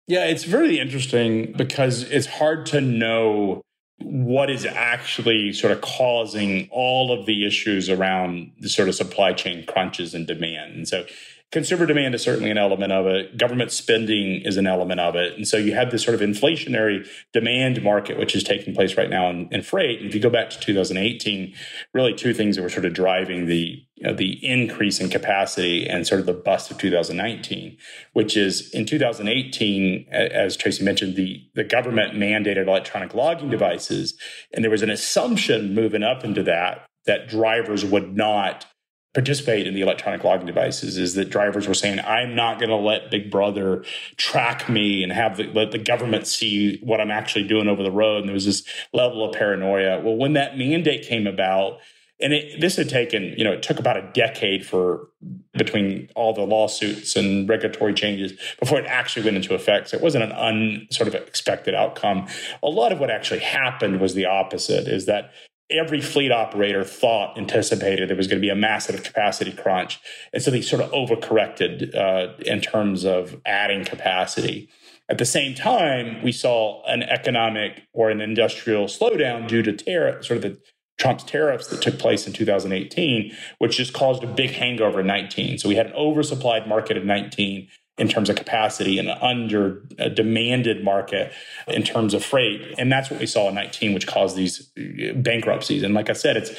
[0.07, 3.63] Yeah, it's really interesting because it's hard to know
[3.97, 9.33] what is actually sort of causing all of the issues around the sort of supply
[9.33, 10.75] chain crunches and demand.
[10.75, 11.05] And so
[11.51, 13.37] consumer demand is certainly an element of it.
[13.37, 15.33] Government spending is an element of it.
[15.37, 19.09] And so you have this sort of inflationary demand market, which is taking place right
[19.09, 19.99] now in, in freight.
[19.99, 21.53] And if you go back to 2018,
[21.93, 25.87] really two things that were sort of driving the you know, the increase in capacity
[25.87, 27.77] and sort of the bust of 2019,
[28.11, 34.17] which is in 2018, as Tracy mentioned, the, the government mandated electronic logging devices.
[34.51, 38.65] And there was an assumption moving up into that that drivers would not
[39.15, 42.75] participate in the electronic logging devices is that drivers were saying, I'm not going to
[42.75, 43.83] let Big Brother
[44.17, 47.91] track me and have the, let the government see what I'm actually doing over the
[47.91, 48.19] road.
[48.19, 50.01] And there was this level of paranoia.
[50.01, 51.79] Well, when that mandate came about,
[52.19, 55.07] and it, this had taken, you know, it took about a decade for
[55.53, 59.89] between all the lawsuits and regulatory changes before it actually went into effect.
[59.89, 62.27] So it wasn't an un sort of expected outcome.
[62.63, 65.31] A lot of what actually happened was the opposite: is that
[65.71, 69.99] every fleet operator thought anticipated there was going to be a massive capacity crunch.
[70.31, 74.69] And so they sort of overcorrected uh, in terms of adding capacity.
[75.09, 80.25] At the same time we saw an economic or an industrial slowdown due to tariff
[80.25, 80.59] sort of the
[80.97, 85.57] trump's tariffs that took place in 2018 which just caused a big hangover in 19
[85.57, 87.67] so we had an oversupplied market in 19
[87.97, 91.31] in terms of capacity and under a demanded market
[91.67, 92.75] in terms of freight.
[92.77, 95.83] And that's what we saw in 19, which caused these uh, bankruptcies.
[95.83, 96.51] And like I said, it's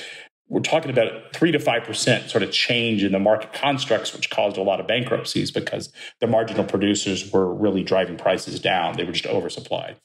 [0.48, 4.30] we're talking about three to five percent sort of change in the market constructs, which
[4.30, 8.96] caused a lot of bankruptcies because the marginal producers were really driving prices down.
[8.96, 9.96] They were just oversupplied.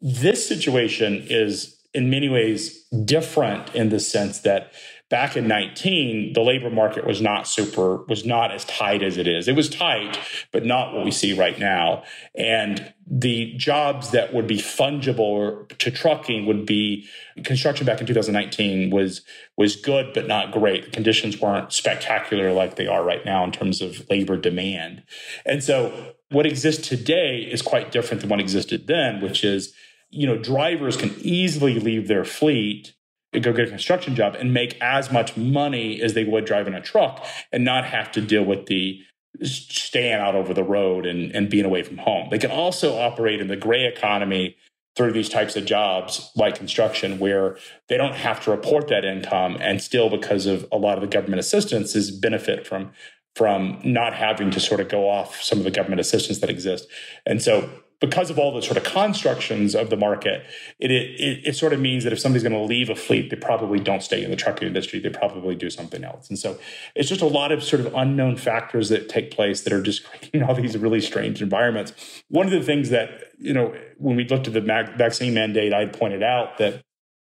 [0.00, 4.72] This situation is in many ways different in the sense that
[5.10, 9.26] back in 19 the labor market was not super was not as tight as it
[9.26, 9.48] is.
[9.48, 10.18] It was tight
[10.52, 12.02] but not what we see right now.
[12.34, 17.06] And the jobs that would be fungible to trucking would be
[17.44, 19.22] construction back in 2019 was
[19.56, 20.86] was good but not great.
[20.86, 25.02] The conditions weren't spectacular like they are right now in terms of labor demand.
[25.46, 29.72] And so what exists today is quite different than what existed then which is
[30.10, 32.94] you know, drivers can easily leave their fleet
[33.32, 36.80] go get a construction job and make as much money as they would driving a
[36.80, 39.00] truck and not have to deal with the
[39.42, 42.28] staying out over the road and, and being away from home.
[42.30, 44.56] They can also operate in the gray economy
[44.96, 47.56] through these types of jobs like construction where
[47.88, 51.06] they don't have to report that income and still because of a lot of the
[51.06, 52.90] government assistance is benefit from
[53.36, 56.88] from not having to sort of go off some of the government assistance that exists.
[57.24, 57.70] And so
[58.00, 60.44] because of all the sort of constructions of the market,
[60.78, 63.36] it, it, it sort of means that if somebody's going to leave a fleet, they
[63.36, 65.00] probably don't stay in the trucking industry.
[65.00, 66.28] They probably do something else.
[66.28, 66.58] And so
[66.94, 70.04] it's just a lot of sort of unknown factors that take place that are just
[70.08, 71.92] creating all these really strange environments.
[72.28, 75.86] One of the things that, you know, when we looked at the vaccine mandate, I
[75.86, 76.82] pointed out that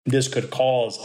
[0.06, 0.98] this could cause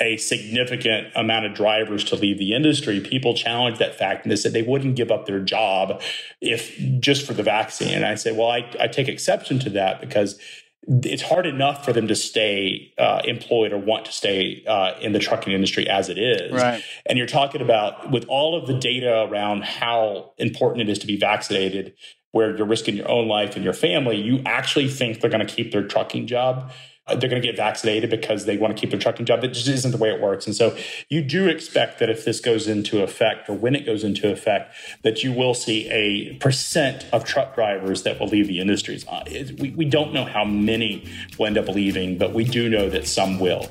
[0.00, 3.00] a significant amount of drivers to leave the industry.
[3.00, 6.00] People challenged that fact and they said they wouldn't give up their job
[6.40, 7.94] if just for the vaccine.
[7.94, 10.38] And I say, well, I, I take exception to that because
[10.86, 15.12] it's hard enough for them to stay uh, employed or want to stay uh, in
[15.12, 16.52] the trucking industry as it is.
[16.52, 16.82] Right.
[17.06, 21.06] And you're talking about with all of the data around how important it is to
[21.06, 21.94] be vaccinated,
[22.32, 25.52] where you're risking your own life and your family, you actually think they're going to
[25.52, 26.70] keep their trucking job
[27.06, 29.42] they're going to get vaccinated because they want to keep their trucking job.
[29.42, 30.46] That just isn't the way it works.
[30.46, 30.76] And so
[31.10, 34.74] you do expect that if this goes into effect or when it goes into effect,
[35.02, 39.06] that you will see a percent of truck drivers that will leave the industries.
[39.06, 39.22] Uh,
[39.60, 41.06] we don't know how many
[41.38, 43.70] will end up leaving, but we do know that some will.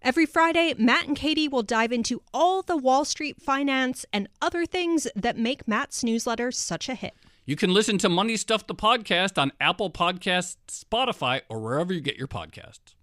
[0.00, 4.64] Every Friday, Matt and Katie will dive into all the Wall Street finance and other
[4.64, 7.14] things that make Matt's newsletter such a hit.
[7.46, 12.00] You can listen to Money Stuff the podcast on Apple Podcasts, Spotify, or wherever you
[12.00, 12.94] get your podcasts.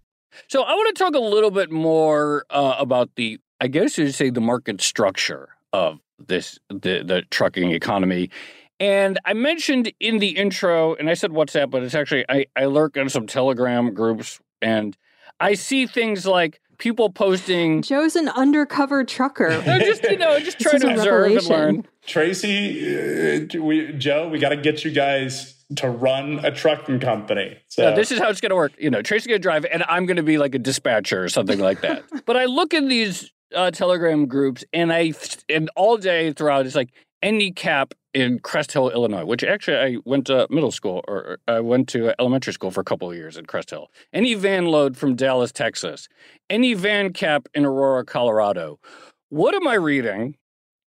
[0.48, 4.14] So I want to talk a little bit more uh, about the, I guess you'd
[4.14, 8.30] say, the market structure of this the the trucking economy.
[8.80, 12.66] And I mentioned in the intro, and I said WhatsApp, but it's actually I, I
[12.66, 14.96] lurk in some Telegram groups, and
[15.40, 17.82] I see things like people posting.
[17.82, 19.48] Joe's an undercover trucker.
[19.66, 21.52] I just you know just trying to observe revelation.
[21.52, 21.86] and learn.
[22.06, 27.58] Tracy, uh, we, Joe, we got to get you guys to run a trucking company.
[27.68, 28.72] So this is how it's going to work.
[28.78, 31.28] You know, Tracy's going to drive, and I'm going to be like a dispatcher or
[31.28, 32.04] something like that.
[32.26, 35.12] but I look in these uh, Telegram groups, and I
[35.48, 36.90] and all day throughout, it's like
[37.22, 41.60] any cap in Crest Hill, Illinois, which actually I went to middle school or I
[41.60, 43.90] went to elementary school for a couple of years in Crest Hill.
[44.10, 46.08] Any van load from Dallas, Texas,
[46.48, 48.80] any van cap in Aurora, Colorado.
[49.28, 50.36] What am I reading?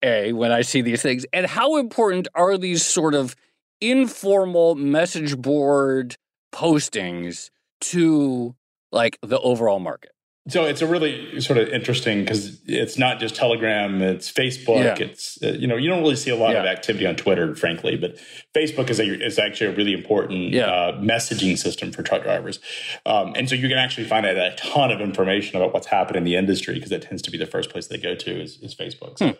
[0.02, 3.36] A, when I see these things, and how important are these sort of
[3.80, 6.16] informal message board
[6.52, 7.50] postings
[7.82, 8.56] to
[8.90, 10.10] like the overall market?
[10.48, 14.82] So it's a really sort of interesting because it's not just Telegram, it's Facebook.
[14.82, 15.06] Yeah.
[15.06, 16.60] It's uh, you know you don't really see a lot yeah.
[16.60, 18.16] of activity on Twitter, frankly, but
[18.52, 20.66] Facebook is a, is actually a really important yeah.
[20.66, 22.58] uh, messaging system for truck drivers,
[23.06, 26.18] um, and so you can actually find out a ton of information about what's happening
[26.18, 28.58] in the industry because that tends to be the first place they go to is,
[28.62, 29.18] is Facebook.
[29.18, 29.34] So, hmm.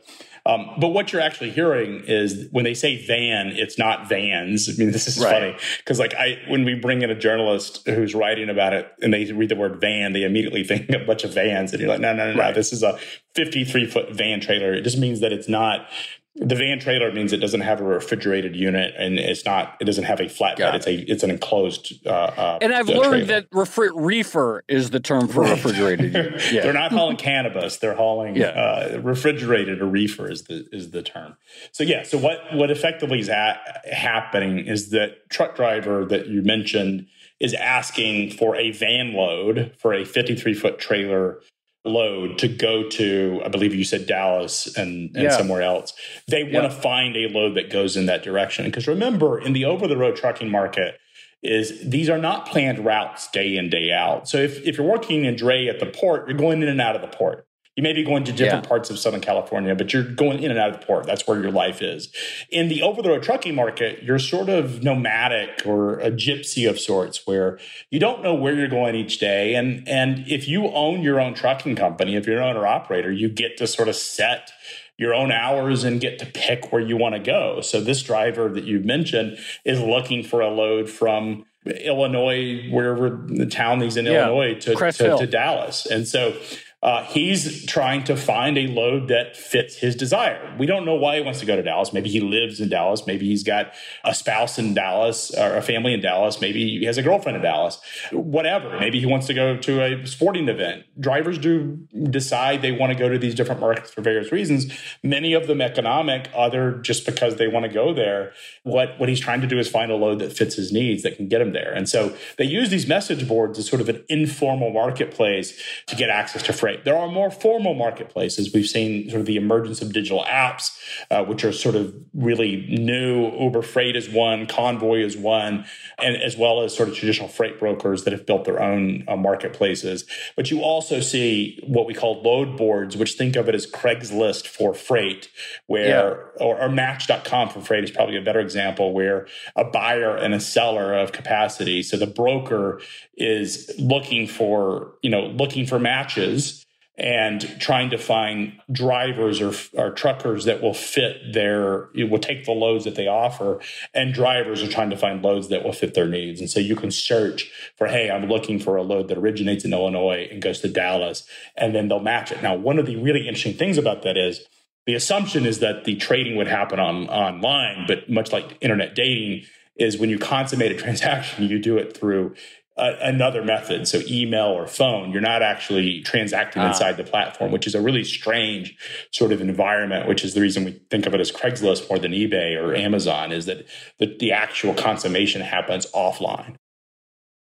[0.46, 4.68] um, but what you're actually hearing is when they say van, it's not vans.
[4.68, 5.32] I mean, this is right.
[5.32, 9.12] funny because like I when we bring in a journalist who's writing about it and
[9.12, 12.00] they read the word van, they immediately think a bunch of vans, and you're like,
[12.00, 12.50] no, no, no, right.
[12.50, 12.54] no.
[12.54, 12.98] This is a
[13.34, 14.72] 53 foot van trailer.
[14.72, 15.86] It just means that it's not.
[16.34, 19.76] The van trailer means it doesn't have a refrigerated unit, and it's not.
[19.80, 20.74] It doesn't have a flatbed.
[20.74, 20.94] It's a.
[20.94, 22.06] It's an enclosed.
[22.06, 23.26] Uh, uh, and I've learned trailer.
[23.26, 26.14] that refri- reefer is the term for refrigerated.
[26.50, 26.62] yeah.
[26.62, 27.76] They're not hauling cannabis.
[27.76, 28.46] They're hauling yeah.
[28.46, 31.36] uh, refrigerated or reefer is the is the term.
[31.70, 32.02] So yeah.
[32.02, 37.08] So what what effectively is at, happening is that truck driver that you mentioned
[37.42, 41.40] is asking for a van load for a 53 foot trailer
[41.84, 45.36] load to go to, I believe you said Dallas and, and Yeah.
[45.36, 45.92] somewhere else.
[46.28, 46.60] They want Yeah.
[46.62, 48.64] to find a load that goes in that direction.
[48.66, 50.94] Because remember, in the over the road trucking market,
[51.42, 54.28] is these are not planned routes day in, day out.
[54.28, 56.94] So if, if you're working in dray at the port, you're going in and out
[56.94, 57.44] of the port.
[57.74, 58.68] You may be going to different Yeah.
[58.68, 61.06] parts of Southern California, but you're going in and out of the port.
[61.06, 62.10] That's where your life is.
[62.50, 66.78] In the over the road trucking market, you're sort of nomadic or a gypsy of
[66.78, 67.58] sorts where
[67.90, 69.54] you don't know where you're going each day.
[69.54, 73.30] And, and if you own your own trucking company, if you're an owner operator, you
[73.30, 74.52] get to sort of set
[74.98, 77.62] your own hours and get to pick where you want to go.
[77.62, 83.46] So this driver that you mentioned is looking for a load from Illinois, wherever the
[83.46, 85.86] town he's in Yeah, Illinois, to, to, to Dallas.
[85.86, 86.36] And so
[86.82, 90.54] uh, he's trying to find a load that fits his desire.
[90.58, 91.92] We don't know why he wants to go to Dallas.
[91.92, 93.06] Maybe he lives in Dallas.
[93.06, 93.72] Maybe he's got
[94.02, 96.40] a spouse in Dallas or a family in Dallas.
[96.40, 97.80] Maybe he has a girlfriend in Dallas.
[98.10, 98.80] Whatever.
[98.80, 100.84] Maybe he wants to go to a sporting event.
[100.98, 104.66] Drivers do decide they want to go to these different markets for various reasons.
[105.04, 108.32] Many of them economic, other just because they want to go there.
[108.64, 111.16] What what he's trying to do is find a load that fits his needs that
[111.16, 111.72] can get him there.
[111.72, 116.10] And so they use these message boards as sort of an informal marketplace to get
[116.10, 116.71] access to freight.
[116.84, 118.52] There are more formal marketplaces.
[118.52, 120.76] We've seen sort of the emergence of digital apps,
[121.10, 123.30] uh, which are sort of really new.
[123.38, 125.64] Uber Freight is one, Convoy is one,
[125.98, 129.16] and as well as sort of traditional freight brokers that have built their own uh,
[129.16, 130.04] marketplaces.
[130.36, 134.46] But you also see what we call load boards, which think of it as Craigslist
[134.46, 135.28] for freight,
[135.66, 140.34] where or, or Match.com for freight is probably a better example, where a buyer and
[140.34, 141.82] a seller of capacity.
[141.82, 142.80] So the broker
[143.16, 146.61] is looking for you know looking for matches
[147.02, 152.52] and trying to find drivers or, or truckers that will fit their will take the
[152.52, 153.60] loads that they offer
[153.92, 156.40] and drivers are trying to find loads that will fit their needs.
[156.40, 159.72] And so you can search for hey i'm looking for a load that originates in
[159.72, 161.26] illinois and goes to dallas
[161.56, 162.40] and then they'll match it.
[162.40, 164.46] Now one of the really interesting things about that is
[164.86, 169.44] the assumption is that the trading would happen on online but much like internet dating
[169.74, 172.32] is when you consummate a transaction you do it through
[172.76, 175.10] another method, so email or phone.
[175.12, 176.68] You're not actually transacting Ah.
[176.68, 178.76] inside the platform, which is a really strange
[179.12, 180.08] sort of environment.
[180.08, 183.32] Which is the reason we think of it as Craigslist more than eBay or Amazon.
[183.32, 183.66] Is that
[183.98, 186.56] the, the actual consummation happens offline.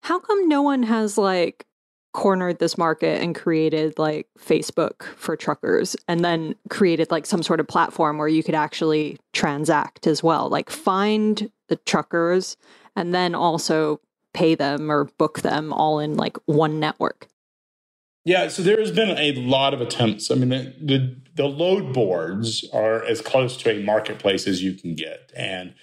[0.04, 1.66] How come no one has like
[2.14, 7.60] cornered this market and created like Facebook for truckers and then created like some sort
[7.60, 10.50] of platform where you could actually transact as well?
[10.50, 12.56] Like find the truckers
[12.96, 14.00] and then also
[14.38, 17.28] pay them or book them all in like one network.
[18.24, 20.30] Yeah, so there has been a lot of attempts.
[20.30, 24.74] I mean, the, the the load boards are as close to a marketplace as you
[24.74, 25.74] can get, and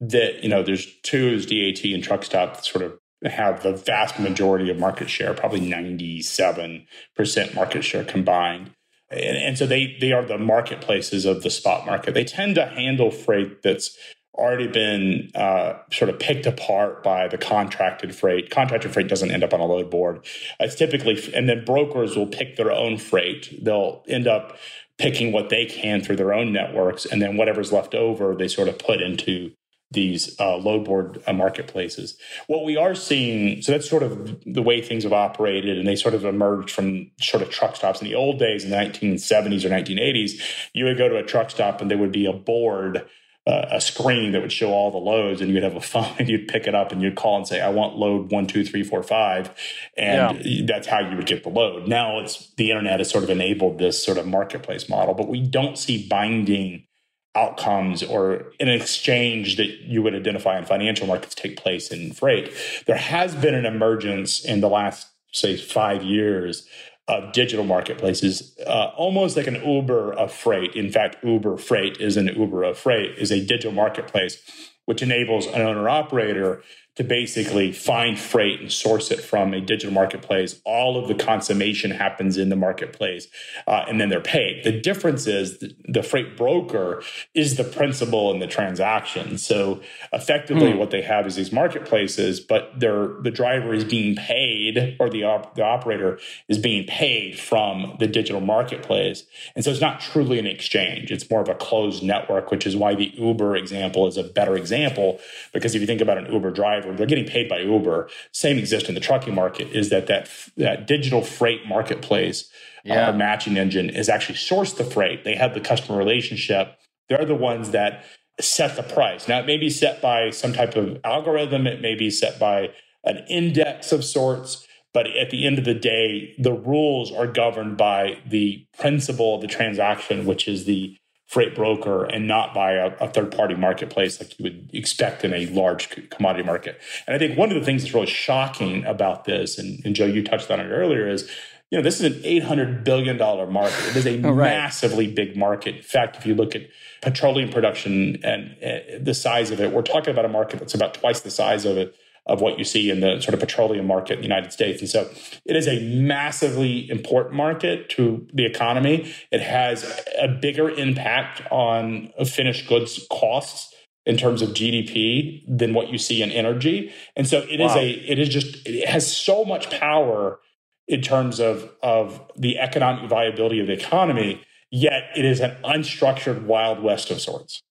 [0.00, 2.98] that you know, there's two is DAT and Truckstop sort of
[3.32, 6.86] have the vast majority of market share, probably ninety seven
[7.16, 8.70] percent market share combined.
[9.10, 12.14] And, and so they they are the marketplaces of the spot market.
[12.14, 13.96] They tend to handle freight that's
[14.34, 18.50] already been uh, sort of picked apart by the contracted freight.
[18.50, 20.24] Contracted freight doesn't end up on a load board.
[20.60, 23.64] It's typically, and then brokers will pick their own freight.
[23.64, 24.56] They'll end up
[24.98, 28.68] picking what they can through their own networks, and then whatever's left over, they sort
[28.68, 29.52] of put into
[29.90, 32.16] these uh, load board uh, marketplaces.
[32.46, 35.96] What we are seeing, so that's sort of the way things have operated, and they
[35.96, 38.00] sort of emerged from sort of truck stops.
[38.00, 40.40] In the old days, in the 1970s or 1980s,
[40.72, 43.06] you would go to a truck stop and there would be a board
[43.46, 46.28] uh, a screen that would show all the loads and you'd have a phone and
[46.28, 48.82] you'd pick it up and you'd call and say i want load one two three
[48.82, 49.50] four five
[49.96, 51.86] and that's how you would get the load.
[51.86, 55.40] Now it's the internet has sort of enabled this sort of marketplace model but we
[55.40, 56.86] don't see binding
[57.34, 62.52] outcomes or an exchange that you would identify in financial markets take place in freight.
[62.86, 66.68] There has been an emergence in the last say five years
[67.06, 70.74] of digital marketplaces, uh, almost like an Uber of freight.
[70.74, 74.42] In fact, Uber Freight is an Uber of freight, is a digital marketplace
[74.86, 76.62] which enables an owner operator
[76.96, 80.60] to basically find freight and source it from a digital marketplace.
[80.64, 83.26] All of the consummation happens in the marketplace,
[83.66, 84.64] uh, and then they're paid.
[84.64, 87.02] The difference is the, the freight broker
[87.34, 89.38] is the principal in the transaction.
[89.38, 89.80] So
[90.12, 90.78] effectively, Hmm.
[90.78, 95.24] what they have is these marketplaces, but they're, the driver is being paid, or the,
[95.24, 96.18] op, the operator
[96.48, 99.24] is being paid from the digital marketplace.
[99.56, 101.10] And so it's not truly an exchange.
[101.10, 104.56] It's more of a closed network, which is why the Uber example is a better
[104.56, 105.18] example.
[105.52, 108.08] Because if you think about an Uber driver, they're getting paid by Uber.
[108.32, 109.68] Same exists in the trucking market.
[109.68, 112.48] Is that that that digital freight marketplace
[112.84, 113.08] Yeah.
[113.08, 115.24] uh, matching engine is actually sourced the freight.
[115.24, 116.76] They have the customer relationship.
[117.08, 118.04] They're the ones that
[118.40, 119.28] set the price.
[119.28, 121.66] Now it may be set by some type of algorithm.
[121.66, 122.70] It may be set by
[123.04, 124.66] an index of sorts.
[124.92, 129.40] But at the end of the day, the rules are governed by the principle of
[129.40, 134.20] the transaction, which is the freight broker and not by a, a, third party marketplace
[134.20, 136.78] like you would expect in a large commodity market.
[137.06, 140.06] And I think one of the things that's really shocking about this, and, and Joe,
[140.06, 141.30] you touched on it earlier, is
[141.70, 143.88] you know this is an eight hundred billion dollar market.
[143.88, 144.50] It is a oh, right.
[144.50, 145.76] massively big market.
[145.76, 146.68] In fact, if you look at
[147.02, 150.94] petroleum production and uh, the size of it, we're talking about a market that's about
[150.94, 151.96] twice the size of it
[152.26, 154.80] of what you see in the sort of petroleum market in the United States.
[154.80, 155.10] And so
[155.44, 159.12] it is a massively important market to the economy.
[159.30, 163.74] It has a bigger impact on finished goods costs
[164.06, 166.92] in terms of GDP than what you see in energy.
[167.16, 167.66] And so it wow.
[167.66, 170.40] is a it is just it has so much power
[170.86, 176.44] in terms of of the economic viability of the economy, yet it is an unstructured
[176.44, 177.62] wild west of sorts.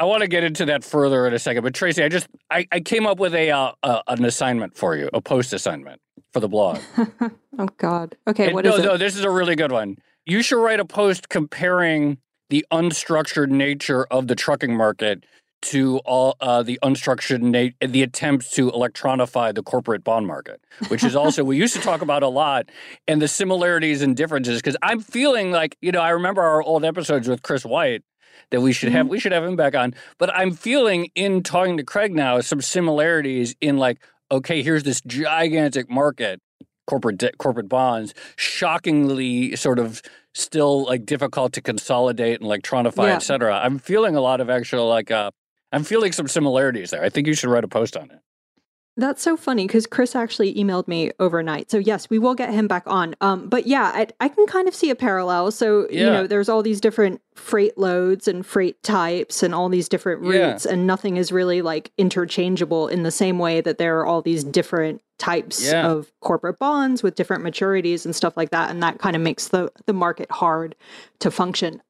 [0.00, 2.66] I want to get into that further in a second, but Tracy, I just I,
[2.72, 6.00] I came up with a uh, uh, an assignment for you, a post assignment
[6.32, 6.80] for the blog.
[7.58, 8.16] oh God.
[8.26, 8.84] Okay, and what no, is it?
[8.86, 9.98] No, this is a really good one.
[10.24, 12.16] You should write a post comparing
[12.48, 15.26] the unstructured nature of the trucking market
[15.62, 21.04] to all uh, the unstructured na- the attempts to electronify the corporate bond market, which
[21.04, 22.70] is also we used to talk about a lot,
[23.06, 24.62] and the similarities and differences.
[24.62, 28.02] Because I'm feeling like you know I remember our old episodes with Chris White,
[28.50, 29.12] that we should have mm-hmm.
[29.12, 29.94] we should have him back on.
[30.18, 34.00] But I'm feeling in talking to Craig now some similarities in like,
[34.30, 36.40] okay, here's this gigantic market,
[36.86, 40.02] corporate de- corporate bonds, shockingly sort of
[40.34, 43.16] still like difficult to consolidate and electronify, yeah.
[43.16, 43.58] et cetera.
[43.58, 45.30] I'm feeling a lot of actual like uh,
[45.72, 47.02] I'm feeling some similarities there.
[47.02, 48.18] I think you should write a post on it.
[49.00, 51.70] That's so funny because Chris actually emailed me overnight.
[51.70, 53.16] So yes, we will get him back on.
[53.22, 55.50] Um, but yeah, I, I can kind of see a parallel.
[55.52, 56.00] So yeah.
[56.00, 60.20] you know, there's all these different freight loads and freight types and all these different
[60.20, 60.72] routes, yeah.
[60.72, 64.44] and nothing is really like interchangeable in the same way that there are all these
[64.44, 65.86] different types yeah.
[65.86, 69.48] of corporate bonds with different maturities and stuff like that, and that kind of makes
[69.48, 70.76] the the market hard
[71.20, 71.80] to function.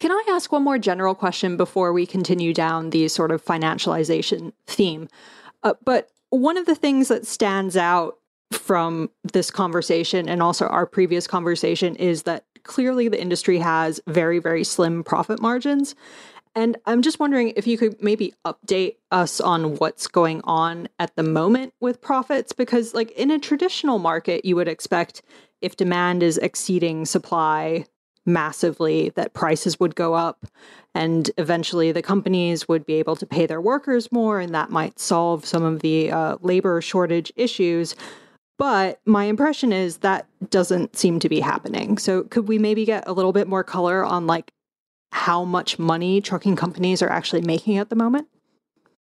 [0.00, 4.52] Can I ask one more general question before we continue down the sort of financialization
[4.66, 5.08] theme?
[5.62, 8.18] Uh, but one of the things that stands out
[8.52, 14.38] from this conversation and also our previous conversation is that clearly the industry has very,
[14.38, 15.94] very slim profit margins.
[16.54, 21.14] And I'm just wondering if you could maybe update us on what's going on at
[21.14, 25.22] the moment with profits, because, like, in a traditional market, you would expect
[25.60, 27.84] if demand is exceeding supply,
[28.28, 30.46] massively that prices would go up
[30.94, 34.98] and eventually the companies would be able to pay their workers more and that might
[34.98, 37.96] solve some of the uh, labor shortage issues.
[38.58, 41.98] But my impression is that doesn't seem to be happening.
[41.98, 44.52] So could we maybe get a little bit more color on like
[45.12, 48.28] how much money trucking companies are actually making at the moment?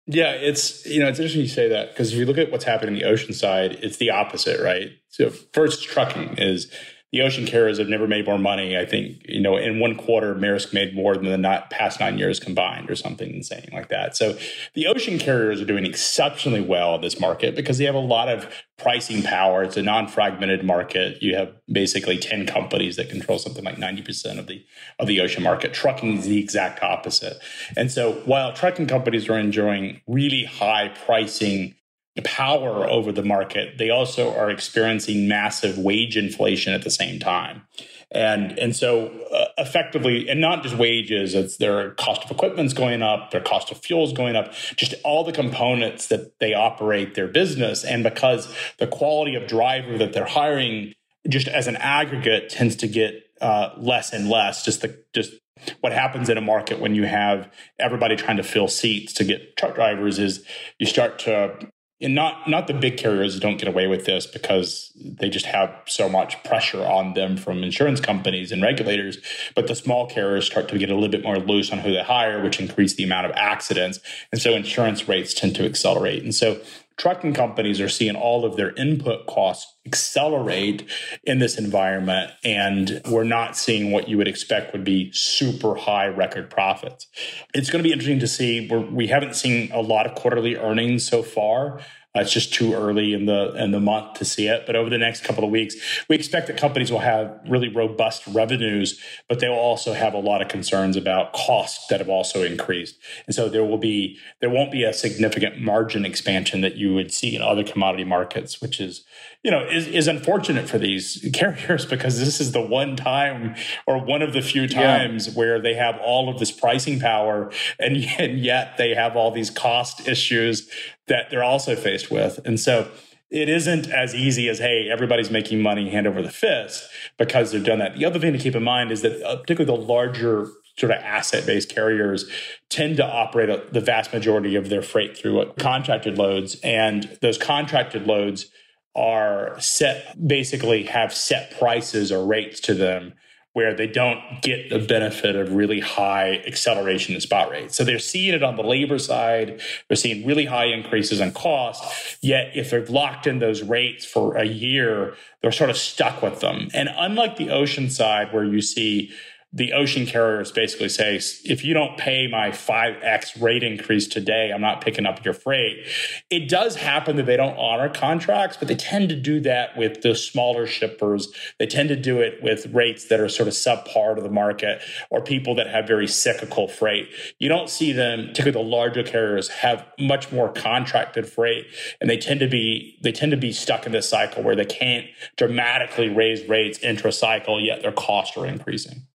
[0.10, 2.64] Yeah, it's you know it's interesting you say that because if you look at what's
[2.64, 4.92] happening in the ocean side, it's the opposite, right?
[5.10, 6.72] So first, trucking is
[7.14, 8.78] the ocean carriers have never made more money.
[8.78, 12.18] I think, you know, in one quarter, Maersk made more than the not past nine
[12.18, 14.18] years combined or something insane like that.
[14.18, 14.38] So
[14.74, 18.28] the ocean carriers are doing exceptionally well in this market because they have a lot
[18.28, 19.64] of pricing power.
[19.64, 21.24] It's a non-fragmented market.
[21.24, 24.66] You have basically 10 companies that control something like 90% of the
[25.00, 25.74] of the ocean market.
[25.74, 27.38] Trucking is the exact opposite.
[27.78, 31.76] And so while trucking companies are enjoying really high pricing
[32.24, 37.64] power over the market, they also are experiencing massive wage inflation at the same time.
[38.10, 43.02] And and so uh, effectively, and not just wages, it's their cost of equipment's going
[43.02, 47.28] up, their cost of fuel's going up, just all the components that they operate their
[47.28, 47.84] business.
[47.84, 50.94] And because the quality of driver that they're hiring,
[51.28, 54.64] just as an aggregate, tends to get uh, less and less.
[54.64, 55.34] Just the just
[55.82, 59.58] what happens in a market when you have everybody trying to fill seats to get
[59.58, 60.46] truck drivers is
[60.80, 61.58] you start to
[62.00, 65.74] and not not the big carriers don't get away with this because they just have
[65.86, 69.18] so much pressure on them from insurance companies and regulators
[69.56, 72.04] but the small carriers start to get a little bit more loose on who they
[72.04, 74.00] hire which increase the amount of accidents.
[74.32, 76.24] And so insurance rates tend to accelerate.
[76.24, 76.60] And so
[76.98, 80.84] trucking companies are seeing all of their input costs accelerate
[81.24, 86.08] in this environment and we're not seeing what you would expect would be super high
[86.08, 87.08] record profits.
[87.54, 88.68] It's going to be interesting to see.
[88.70, 91.80] We're, we have not seen a lot of quarterly earnings so far
[92.18, 94.66] Uh, it's just too early in the in the month to see it.
[94.66, 95.76] But over the next couple of weeks,
[96.10, 99.00] we expect that companies will have really robust revenues,
[99.30, 102.96] but they will also have a lot of concerns about costs that have also increased.
[103.28, 107.14] And so there will be there won't be a significant margin expansion that you would
[107.14, 109.06] see in other commodity markets, which is
[109.44, 114.04] you know is, is unfortunate for these carriers because this is the one time or
[114.04, 115.34] one of the few times yeah.
[115.34, 119.50] where they have all of this pricing power and, and yet they have all these
[119.50, 120.70] cost issues
[121.08, 122.40] that they're also faced with.
[122.46, 122.92] And so
[123.30, 127.64] it isn't as easy as hey everybody's making money hand over the fist because they've
[127.64, 130.48] done that the other thing to keep in mind is that uh, particularly the larger
[130.78, 132.30] sort of asset-based carriers
[132.70, 137.38] tend to operate a, the vast majority of their freight through contracted loads and those
[137.38, 138.50] contracted loads
[138.98, 143.14] are set basically have set prices or rates to them
[143.54, 147.76] where they don't get the benefit of really high acceleration in spot rates.
[147.76, 149.60] So they're seeing it on the labor side.
[149.88, 151.84] They're seeing really high increases in cost.
[152.22, 156.40] Yet if they've locked in those rates for a year, they're sort of stuck with
[156.40, 156.68] them.
[156.76, 159.12] And unlike the ocean side where you see
[159.58, 164.62] the ocean carriers basically say, if you don't pay my 5x rate increase today, I'm
[164.62, 165.84] not picking up your freight.
[166.30, 170.04] It does happen that they don't honor contracts, but they tend to do that with
[170.04, 171.30] the smaller shippers.
[171.58, 174.80] They tend to do it with rates that are sort of subpar to the market
[175.10, 177.10] or people that have very cyclical freight.
[177.40, 181.66] You don't see them, particularly the larger carriers, have much more contracted freight,
[182.00, 184.66] and they tend to be they tend to be stuck in this cycle where they
[184.66, 189.08] can't dramatically raise rates intra cycle, yet their costs are increasing.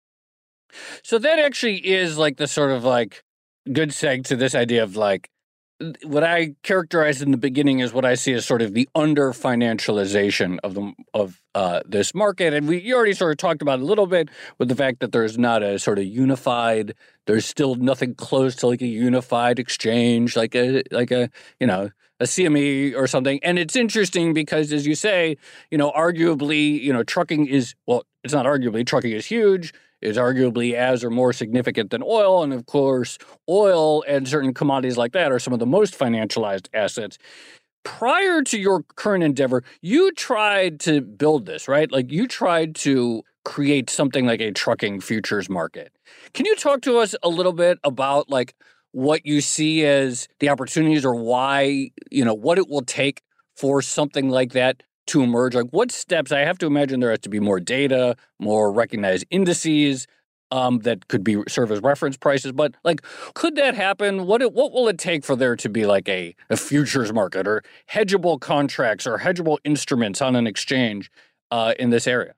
[1.02, 3.22] So that actually is like the sort of like
[3.72, 5.30] good seg to this idea of like
[6.02, 9.32] what I characterized in the beginning is what I see as sort of the under
[9.32, 13.80] financialization of the of uh, this market, and we you already sort of talked about
[13.80, 16.94] a little bit with the fact that there's not a sort of unified.
[17.26, 21.90] There's still nothing close to like a unified exchange, like a like a you know
[22.20, 23.40] a CME or something.
[23.42, 25.38] And it's interesting because, as you say,
[25.70, 29.72] you know, arguably, you know, trucking is well, it's not arguably trucking is huge
[30.02, 32.42] is arguably as or more significant than oil.
[32.42, 36.68] And of course, oil and certain commodities like that are some of the most financialized
[36.74, 37.18] assets.
[37.82, 41.90] Prior to your current endeavor, you tried to build this, right?
[41.90, 45.92] Like you tried to create something like a trucking futures market.
[46.34, 48.54] Can you talk to us a little bit about like
[48.92, 53.22] what you see as the opportunities or why, you know, what it will take
[53.56, 55.54] for something like that to emerge?
[55.54, 56.32] Like, what steps?
[56.32, 60.06] I have to imagine there has to be more data, more recognized indices
[60.50, 62.52] um, that could be serve as reference prices.
[62.52, 63.02] But like,
[63.34, 64.26] could that happen?
[64.26, 67.46] What it, what will it take for there to be like a, a futures market
[67.46, 71.10] or hedgeable contracts or hedgeable instruments on an exchange
[71.50, 72.34] uh, in this area?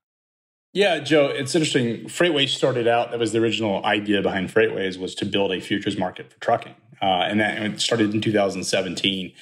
[0.74, 2.06] Yeah, Joe, it's interesting.
[2.06, 5.98] FreightWaves started out, that was the original idea behind FreightWaves was to build a futures
[5.98, 6.74] market for trucking.
[7.02, 9.32] Uh, and that started in 2017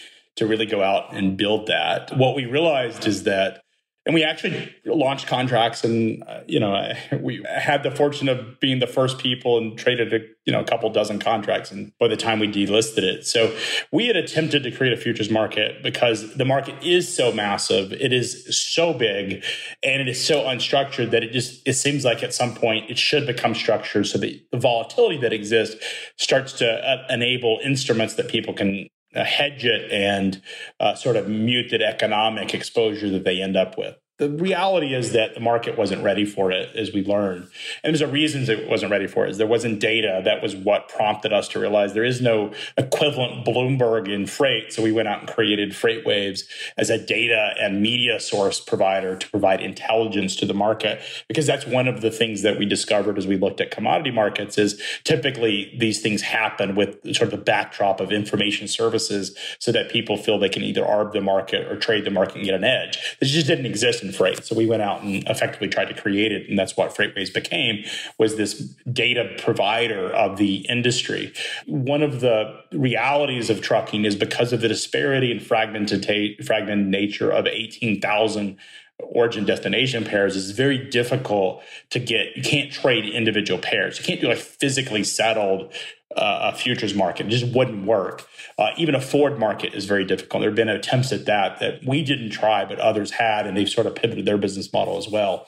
[0.40, 2.16] to really go out and build that.
[2.16, 3.62] What we realized is that
[4.06, 8.78] and we actually launched contracts and uh, you know we had the fortune of being
[8.78, 12.16] the first people and traded a you know a couple dozen contracts and by the
[12.16, 13.54] time we delisted it so
[13.92, 18.12] we had attempted to create a futures market because the market is so massive it
[18.12, 19.44] is so big
[19.82, 22.98] and it is so unstructured that it just it seems like at some point it
[22.98, 25.76] should become structured so that the volatility that exists
[26.16, 30.40] starts to uh, enable instruments that people can hedge it and
[30.78, 35.12] uh, sort of mute the economic exposure that they end up with the reality is
[35.12, 37.48] that the market wasn't ready for it, as we learned.
[37.82, 39.30] And there's a reason it wasn't ready for it.
[39.30, 40.20] Is there wasn't data.
[40.22, 44.74] That was what prompted us to realize there is no equivalent Bloomberg in freight.
[44.74, 46.42] So we went out and created FreightWaves
[46.76, 51.00] as a data and media source provider to provide intelligence to the market.
[51.26, 54.58] Because that's one of the things that we discovered as we looked at commodity markets
[54.58, 59.90] is typically these things happen with sort of the backdrop of information services so that
[59.90, 62.64] people feel they can either arb the market or trade the market and get an
[62.64, 63.16] edge.
[63.18, 64.44] This just didn't exist in freight.
[64.44, 66.48] So we went out and effectively tried to create it.
[66.48, 67.84] And that's what FreightWaves became
[68.18, 68.58] was this
[68.92, 71.32] data provider of the industry.
[71.66, 76.04] One of the realities of trucking is because of the disparity and fragmented,
[76.44, 78.56] fragmented nature of 18,000
[79.02, 84.20] origin destination pairs is very difficult to get you can't trade individual pairs you can't
[84.20, 85.72] do like physically settled
[86.16, 87.26] uh, a futures market.
[87.26, 88.26] It just wouldn't work.
[88.58, 90.40] Uh, even a forward market is very difficult.
[90.40, 93.68] There have been attempts at that that we didn't try, but others had, and they've
[93.68, 95.46] sort of pivoted their business model as well.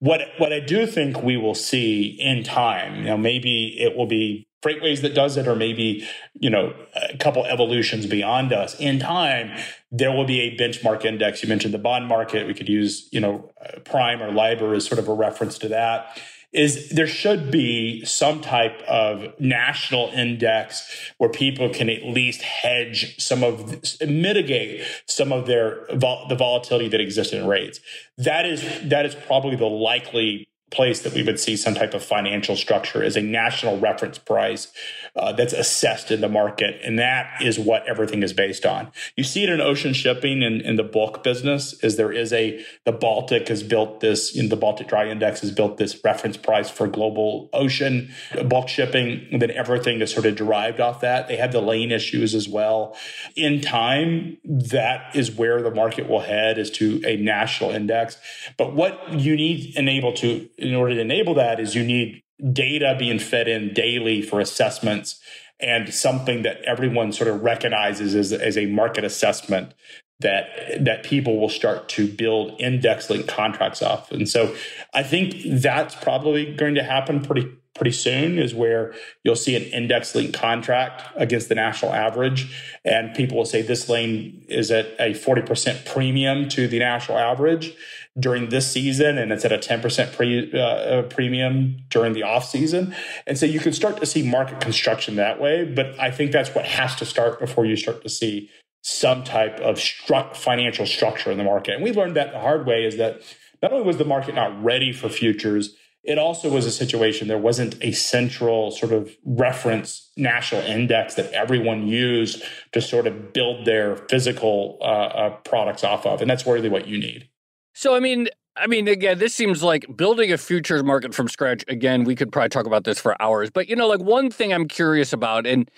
[0.00, 4.06] What what I do think we will see in time, you know, maybe it will
[4.06, 6.06] be FreightWaves that does it, or maybe
[6.40, 8.78] you know a couple evolutions beyond us.
[8.80, 9.56] In time,
[9.90, 11.42] there will be a benchmark index.
[11.42, 12.46] You mentioned the bond market.
[12.46, 13.52] We could use you know
[13.84, 16.18] Prime or LIBOR as sort of a reference to that
[16.54, 23.20] is there should be some type of national index where people can at least hedge
[23.20, 27.80] some of mitigate some of their the volatility that exists in rates.
[28.16, 32.04] That is that is probably the likely place that we would see some type of
[32.04, 34.72] financial structure is a national reference price
[35.16, 36.80] uh, that's assessed in the market.
[36.84, 38.90] And that is what everything is based on.
[39.16, 42.64] You see it in ocean shipping and in, the bulk business is there is a,
[42.84, 46.68] the Baltic has built this, in the Baltic Dry Index has built this reference price
[46.68, 48.12] for global ocean
[48.48, 49.26] bulk shipping.
[49.30, 51.28] And then everything is sort of derived off that.
[51.28, 52.96] They have the lane issues as well.
[53.36, 58.16] In time, that is where the market will head is to a national index.
[58.56, 62.96] But what you need enable to, in order to enable that is you need data
[62.98, 65.20] being fed in daily for assessments
[65.60, 69.72] and something that everyone sort of recognizes as, as a market assessment
[70.20, 70.48] that
[70.80, 74.10] that people will start to build index linked contracts off.
[74.10, 74.54] And so
[74.92, 78.94] I think that's probably going to happen pretty pretty soon is where
[79.24, 82.54] you'll see an index linked contract against the national average.
[82.84, 87.74] And people will say this lane is at a 40% premium to the national average
[88.18, 92.48] during this season and it's at a 10% pre, uh, uh, premium during the off
[92.48, 92.94] season.
[93.26, 96.54] And so you can start to see market construction that way but i think that's
[96.54, 98.50] what has to start before you start to see
[98.82, 101.74] some type of stru- financial structure in the market.
[101.74, 103.22] And we learned that the hard way is that
[103.62, 107.38] not only was the market not ready for futures it also was a situation there
[107.38, 112.42] wasn't a central sort of reference national index that everyone used
[112.72, 116.86] to sort of build their physical uh, uh, products off of and that's really what
[116.86, 117.28] you need
[117.74, 121.64] so, I mean, I mean, again, this seems like building a futures market from scratch.
[121.66, 124.52] Again, we could probably talk about this for hours, but you know, like one thing
[124.52, 125.68] I'm curious about, and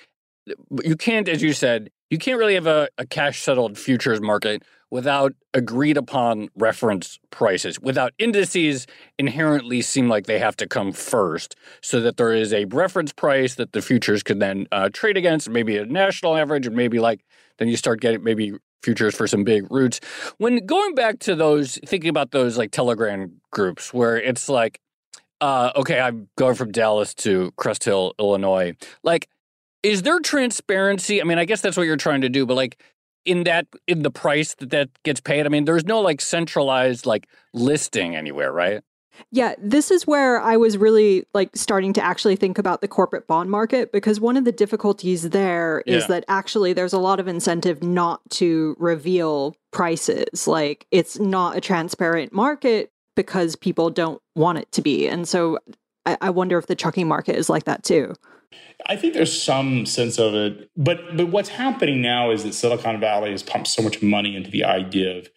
[0.83, 4.63] you can't, as you said, you can't really have a, a cash settled futures market
[4.91, 7.81] without agreed upon reference prices.
[7.81, 8.87] Without indices
[9.19, 13.57] inherently seem like they have to come first, so that there is a reference price
[13.57, 17.25] that the futures could then uh, trade against, maybe a national average, and maybe like
[17.59, 19.99] then you start getting maybe futures for some big routes.
[20.39, 24.81] When going back to those, thinking about those like Telegram groups where it's like,
[25.41, 28.75] uh, okay, I'm going from Dallas to Crest Hill, Illinois.
[29.03, 29.29] Like,
[29.87, 31.21] is there transparency?
[31.21, 32.83] I mean, I guess that's what you're trying to do, but like
[33.25, 37.07] in that in the price that that gets paid, I mean, there's no like centralized
[37.07, 38.83] like listing anywhere, right?
[39.31, 43.27] Yeah, this is where I was really like starting to actually think about the corporate
[43.27, 46.09] bond market because one of the difficulties there is yeah.
[46.09, 50.47] that actually there's a lot of incentive not to reveal prices.
[50.47, 55.09] Like it's not a transparent market because people don't want it to be.
[55.09, 55.59] And so
[56.07, 58.15] I, I wonder if the trucking market is like that too.
[58.87, 63.01] I think there's some sense of it, but but what's happening now is that Silicon
[63.01, 65.29] Valley has pumped so much money into the idea of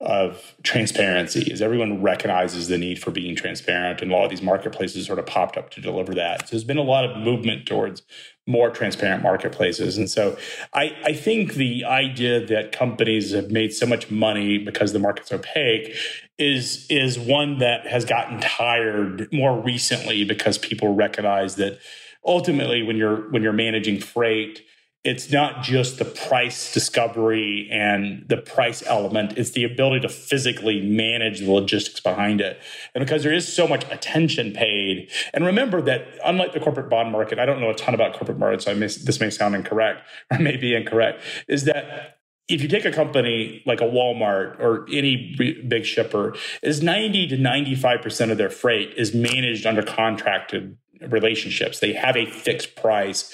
[0.00, 4.40] of transparency is everyone recognizes the need for being transparent and a lot of these
[4.40, 6.40] marketplaces sort of popped up to deliver that.
[6.40, 8.02] So there's been a lot of movement towards
[8.46, 9.98] more transparent marketplaces.
[9.98, 10.38] And so
[10.72, 15.32] I, I think the idea that companies have made so much money because the market's
[15.32, 15.94] opaque
[16.38, 21.78] is is one that has gotten tired more recently because people recognize that
[22.24, 24.62] ultimately when you're when you're managing freight
[25.02, 30.80] it's not just the price discovery and the price element it's the ability to physically
[30.82, 32.60] manage the logistics behind it
[32.94, 37.10] and because there is so much attention paid and remember that unlike the corporate bond
[37.10, 40.02] market i don't know a ton about corporate markets so may, this may sound incorrect
[40.30, 44.84] or may be incorrect is that if you take a company like a Walmart or
[44.92, 45.36] any
[45.68, 46.34] big shipper,
[46.64, 50.76] is 90 to 95% of their freight is managed under contracted
[51.08, 51.78] relationships.
[51.78, 53.32] They have a fixed price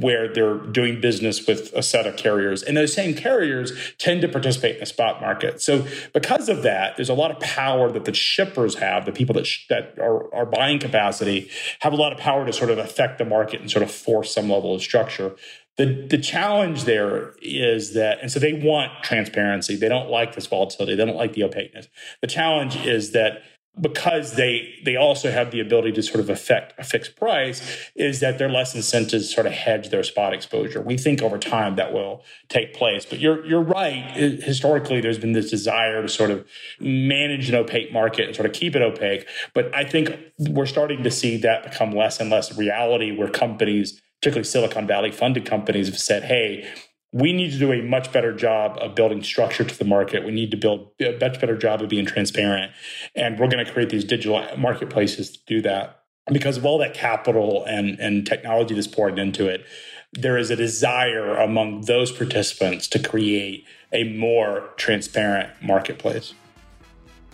[0.00, 2.62] where they're doing business with a set of carriers.
[2.62, 5.60] And those same carriers tend to participate in the spot market.
[5.60, 9.34] So because of that, there's a lot of power that the shippers have, the people
[9.34, 12.78] that, sh- that are, are buying capacity have a lot of power to sort of
[12.78, 15.36] affect the market and sort of force some level of structure.
[15.76, 19.76] The, the challenge there is that, and so they want transparency.
[19.76, 20.94] They don't like this volatility.
[20.94, 21.88] They don't like the opaqueness.
[22.22, 23.42] The challenge is that
[23.80, 28.20] because they they also have the ability to sort of affect a fixed price is
[28.20, 30.80] that they're less incented to sort of hedge their spot exposure.
[30.80, 33.04] We think over time that will take place.
[33.04, 34.10] But you're you're right.
[34.16, 36.46] Historically, there's been this desire to sort of
[36.80, 39.26] manage an opaque market and sort of keep it opaque.
[39.52, 44.00] But I think we're starting to see that become less and less reality where companies
[44.20, 46.66] particularly Silicon Valley funded companies have said, hey,
[47.12, 50.24] we need to do a much better job of building structure to the market.
[50.24, 52.72] We need to build a much better job of being transparent.
[53.14, 56.02] And we're going to create these digital marketplaces to do that.
[56.32, 59.64] because of all that capital and, and technology that's poured into it,
[60.12, 66.34] there is a desire among those participants to create a more transparent marketplace.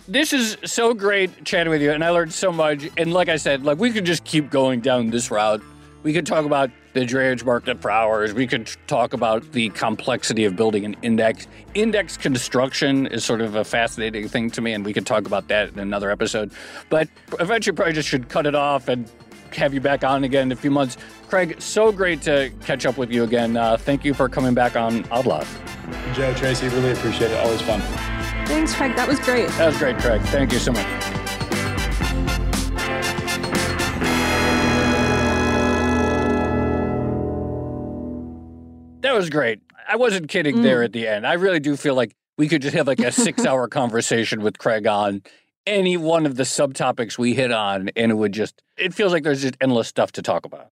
[0.07, 2.89] This is so great chatting with you, and I learned so much.
[2.97, 5.61] And like I said, like we could just keep going down this route.
[6.03, 8.33] We could talk about the drayage market for hours.
[8.33, 11.47] We could talk about the complexity of building an index.
[11.73, 15.47] Index construction is sort of a fascinating thing to me, and we could talk about
[15.49, 16.51] that in another episode.
[16.89, 19.09] But eventually, probably just should cut it off and
[19.55, 20.97] have you back on again in a few months.
[21.27, 23.57] Craig, so great to catch up with you again.
[23.57, 25.25] Uh, thank you for coming back on Odd
[26.13, 27.37] Joe, Tracy, really appreciate it.
[27.37, 27.81] Always fun.
[28.45, 28.95] Thanks, Craig.
[28.95, 29.47] That was great.
[29.49, 30.21] That was great, Craig.
[30.23, 31.22] Thank you so much.
[39.13, 39.61] That was great.
[39.87, 40.63] I wasn't kidding mm.
[40.63, 41.27] there at the end.
[41.27, 44.57] I really do feel like we could just have like a six hour conversation with
[44.57, 45.21] Craig on
[45.67, 49.21] any one of the subtopics we hit on, and it would just, it feels like
[49.21, 50.69] there's just endless stuff to talk about.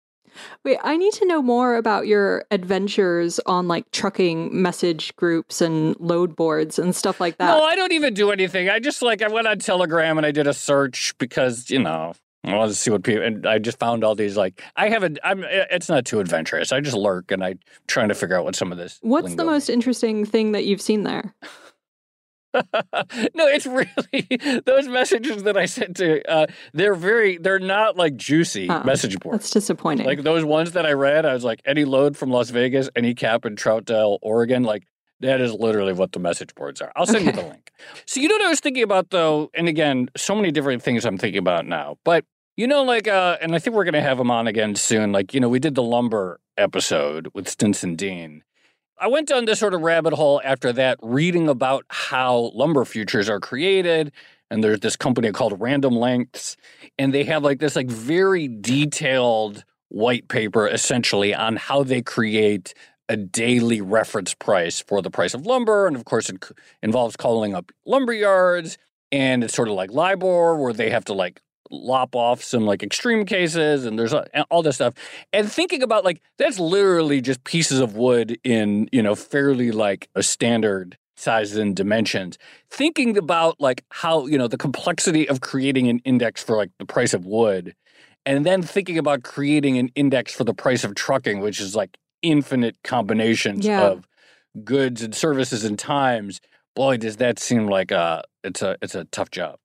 [0.65, 5.95] Wait, I need to know more about your adventures on like trucking message groups and
[5.99, 7.45] load boards and stuff like that.
[7.45, 8.69] No, I don't even do anything.
[8.69, 12.13] I just like I went on Telegram and I did a search because, you know,
[12.43, 15.19] I wanted to see what people, and I just found all these like I haven't.
[15.23, 15.43] I'm.
[15.43, 16.71] It's not too adventurous.
[16.71, 17.55] I just lurk and I
[17.87, 18.97] trying to figure out what some of this.
[19.01, 21.35] What's the most interesting thing that you've seen there?
[22.53, 26.27] no, it's really those messages that I sent to.
[26.29, 27.37] Uh, they're very.
[27.37, 29.39] They're not like juicy oh, message boards.
[29.39, 30.07] That's disappointing.
[30.07, 33.13] Like those ones that I read, I was like, any load from Las Vegas, any
[33.13, 34.63] cap in Troutdale, Oregon.
[34.63, 34.83] Like
[35.21, 36.91] that is literally what the message boards are.
[36.95, 37.37] I'll send okay.
[37.37, 37.71] you the link.
[38.05, 41.05] So you know what I was thinking about though, and again, so many different things
[41.05, 41.97] I'm thinking about now.
[42.03, 42.25] But
[42.57, 45.11] you know, like, uh, and I think we're gonna have him on again soon.
[45.11, 48.43] Like, you know, we did the lumber episode with Stinson Dean.
[48.99, 53.29] I went down this sort of rabbit hole after that, reading about how lumber futures
[53.29, 54.11] are created.
[54.51, 56.57] And there's this company called Random Lengths,
[56.99, 62.73] and they have like this like very detailed white paper essentially on how they create
[63.11, 65.85] a daily reference price for the price of lumber.
[65.85, 66.41] And of course, it
[66.81, 68.77] involves calling up lumber yards.
[69.11, 72.83] And it's sort of like LIBOR, where they have to like lop off some like
[72.83, 74.13] extreme cases and there's
[74.49, 74.93] all this stuff.
[75.33, 80.07] And thinking about like, that's literally just pieces of wood in, you know, fairly like
[80.15, 82.37] a standard sizes and dimensions.
[82.69, 86.85] Thinking about like how, you know, the complexity of creating an index for like the
[86.85, 87.75] price of wood
[88.25, 91.97] and then thinking about creating an index for the price of trucking, which is like
[92.21, 93.81] infinite combinations yeah.
[93.81, 94.07] of
[94.63, 96.41] goods and services and times,
[96.75, 99.57] boy, does that seem like a it's a it's a tough job.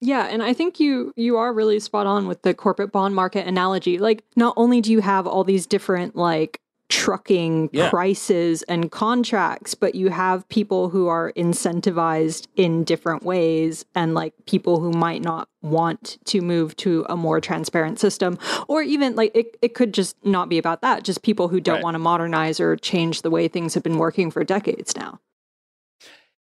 [0.00, 3.46] Yeah, and I think you you are really spot on with the corporate bond market
[3.46, 3.98] analogy.
[3.98, 6.60] Like not only do you have all these different like
[6.90, 7.88] trucking yeah.
[7.88, 14.34] prices and contracts, but you have people who are incentivized in different ways and like
[14.46, 18.38] people who might not want to move to a more transparent system.
[18.68, 21.76] Or even like it, it could just not be about that, just people who don't
[21.76, 21.84] right.
[21.84, 25.20] want to modernize or change the way things have been working for decades now.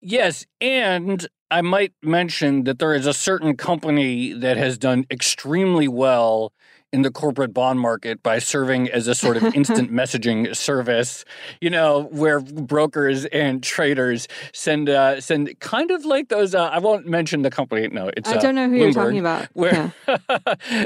[0.00, 5.88] Yes, and I might mention that there is a certain company that has done extremely
[5.88, 6.52] well
[6.94, 11.24] in the corporate bond market by serving as a sort of instant messaging service,
[11.60, 16.54] you know, where brokers and traders send uh, send kind of like those.
[16.54, 17.88] Uh, I won't mention the company.
[17.88, 19.48] No, it's I don't know who Bloomberg, you're talking about.
[19.54, 20.18] Where yeah.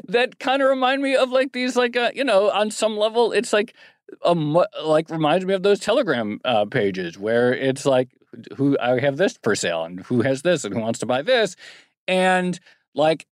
[0.08, 3.32] that kind of remind me of like these, like uh, you know, on some level,
[3.32, 3.74] it's like
[4.24, 8.08] um, like reminds me of those Telegram uh, pages where it's like
[8.56, 11.20] who I have this for sale and who has this and who wants to buy
[11.20, 11.54] this,
[12.06, 12.58] and
[12.94, 13.26] like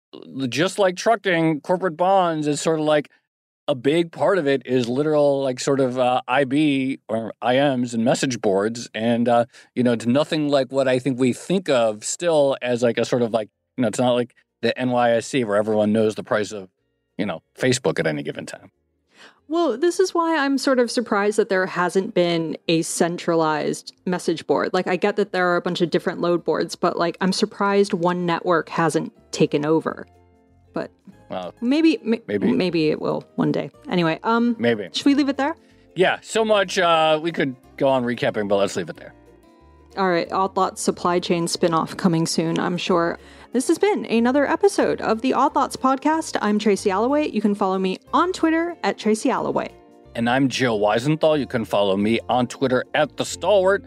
[0.49, 3.11] just like trucking, corporate bonds is sort of like
[3.69, 8.05] a big part of it is literal, like sort of uh, IB or IMs and
[8.05, 8.89] message boards.
[8.95, 9.45] And, uh,
[9.75, 13.05] you know, it's nothing like what I think we think of still as like a
[13.05, 16.53] sort of like, you know, it's not like the NYSE where everyone knows the price
[16.53, 16.69] of,
[17.17, 18.71] you know, Facebook at any given time.
[19.53, 24.47] Well, this is why I'm sort of surprised that there hasn't been a centralized message
[24.47, 24.71] board.
[24.73, 27.35] Like, I get that there are a bunch of different load boards, but like, I'm
[27.35, 30.07] surprised one network hasn't taken over.
[30.73, 30.91] But
[31.29, 33.71] well, maybe, maybe, maybe it will one day.
[33.91, 35.55] Anyway, um, maybe should we leave it there?
[35.97, 36.79] Yeah, so much.
[36.79, 39.13] Uh, we could go on recapping, but let's leave it there.
[39.99, 43.19] All right, Odd Lots supply chain spinoff coming soon, I'm sure.
[43.53, 46.39] This has been another episode of the Odd Lots podcast.
[46.41, 47.29] I'm Tracy Alloway.
[47.29, 49.71] You can follow me on Twitter at Tracy Alloway.
[50.15, 51.39] And I'm Joe Weisenthal.
[51.39, 53.85] You can follow me on Twitter at The Stalwart.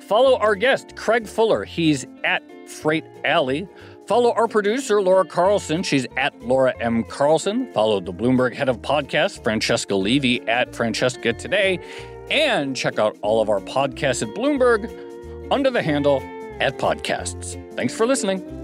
[0.00, 1.64] Follow our guest, Craig Fuller.
[1.64, 3.68] He's at Freight Alley.
[4.08, 5.84] Follow our producer, Laura Carlson.
[5.84, 7.04] She's at Laura M.
[7.04, 7.72] Carlson.
[7.72, 11.78] Follow the Bloomberg head of podcast, Francesca Levy, at Francesca Today.
[12.32, 14.90] And check out all of our podcasts at Bloomberg
[15.52, 16.20] under the handle
[16.60, 17.54] at Podcasts.
[17.76, 18.63] Thanks for listening.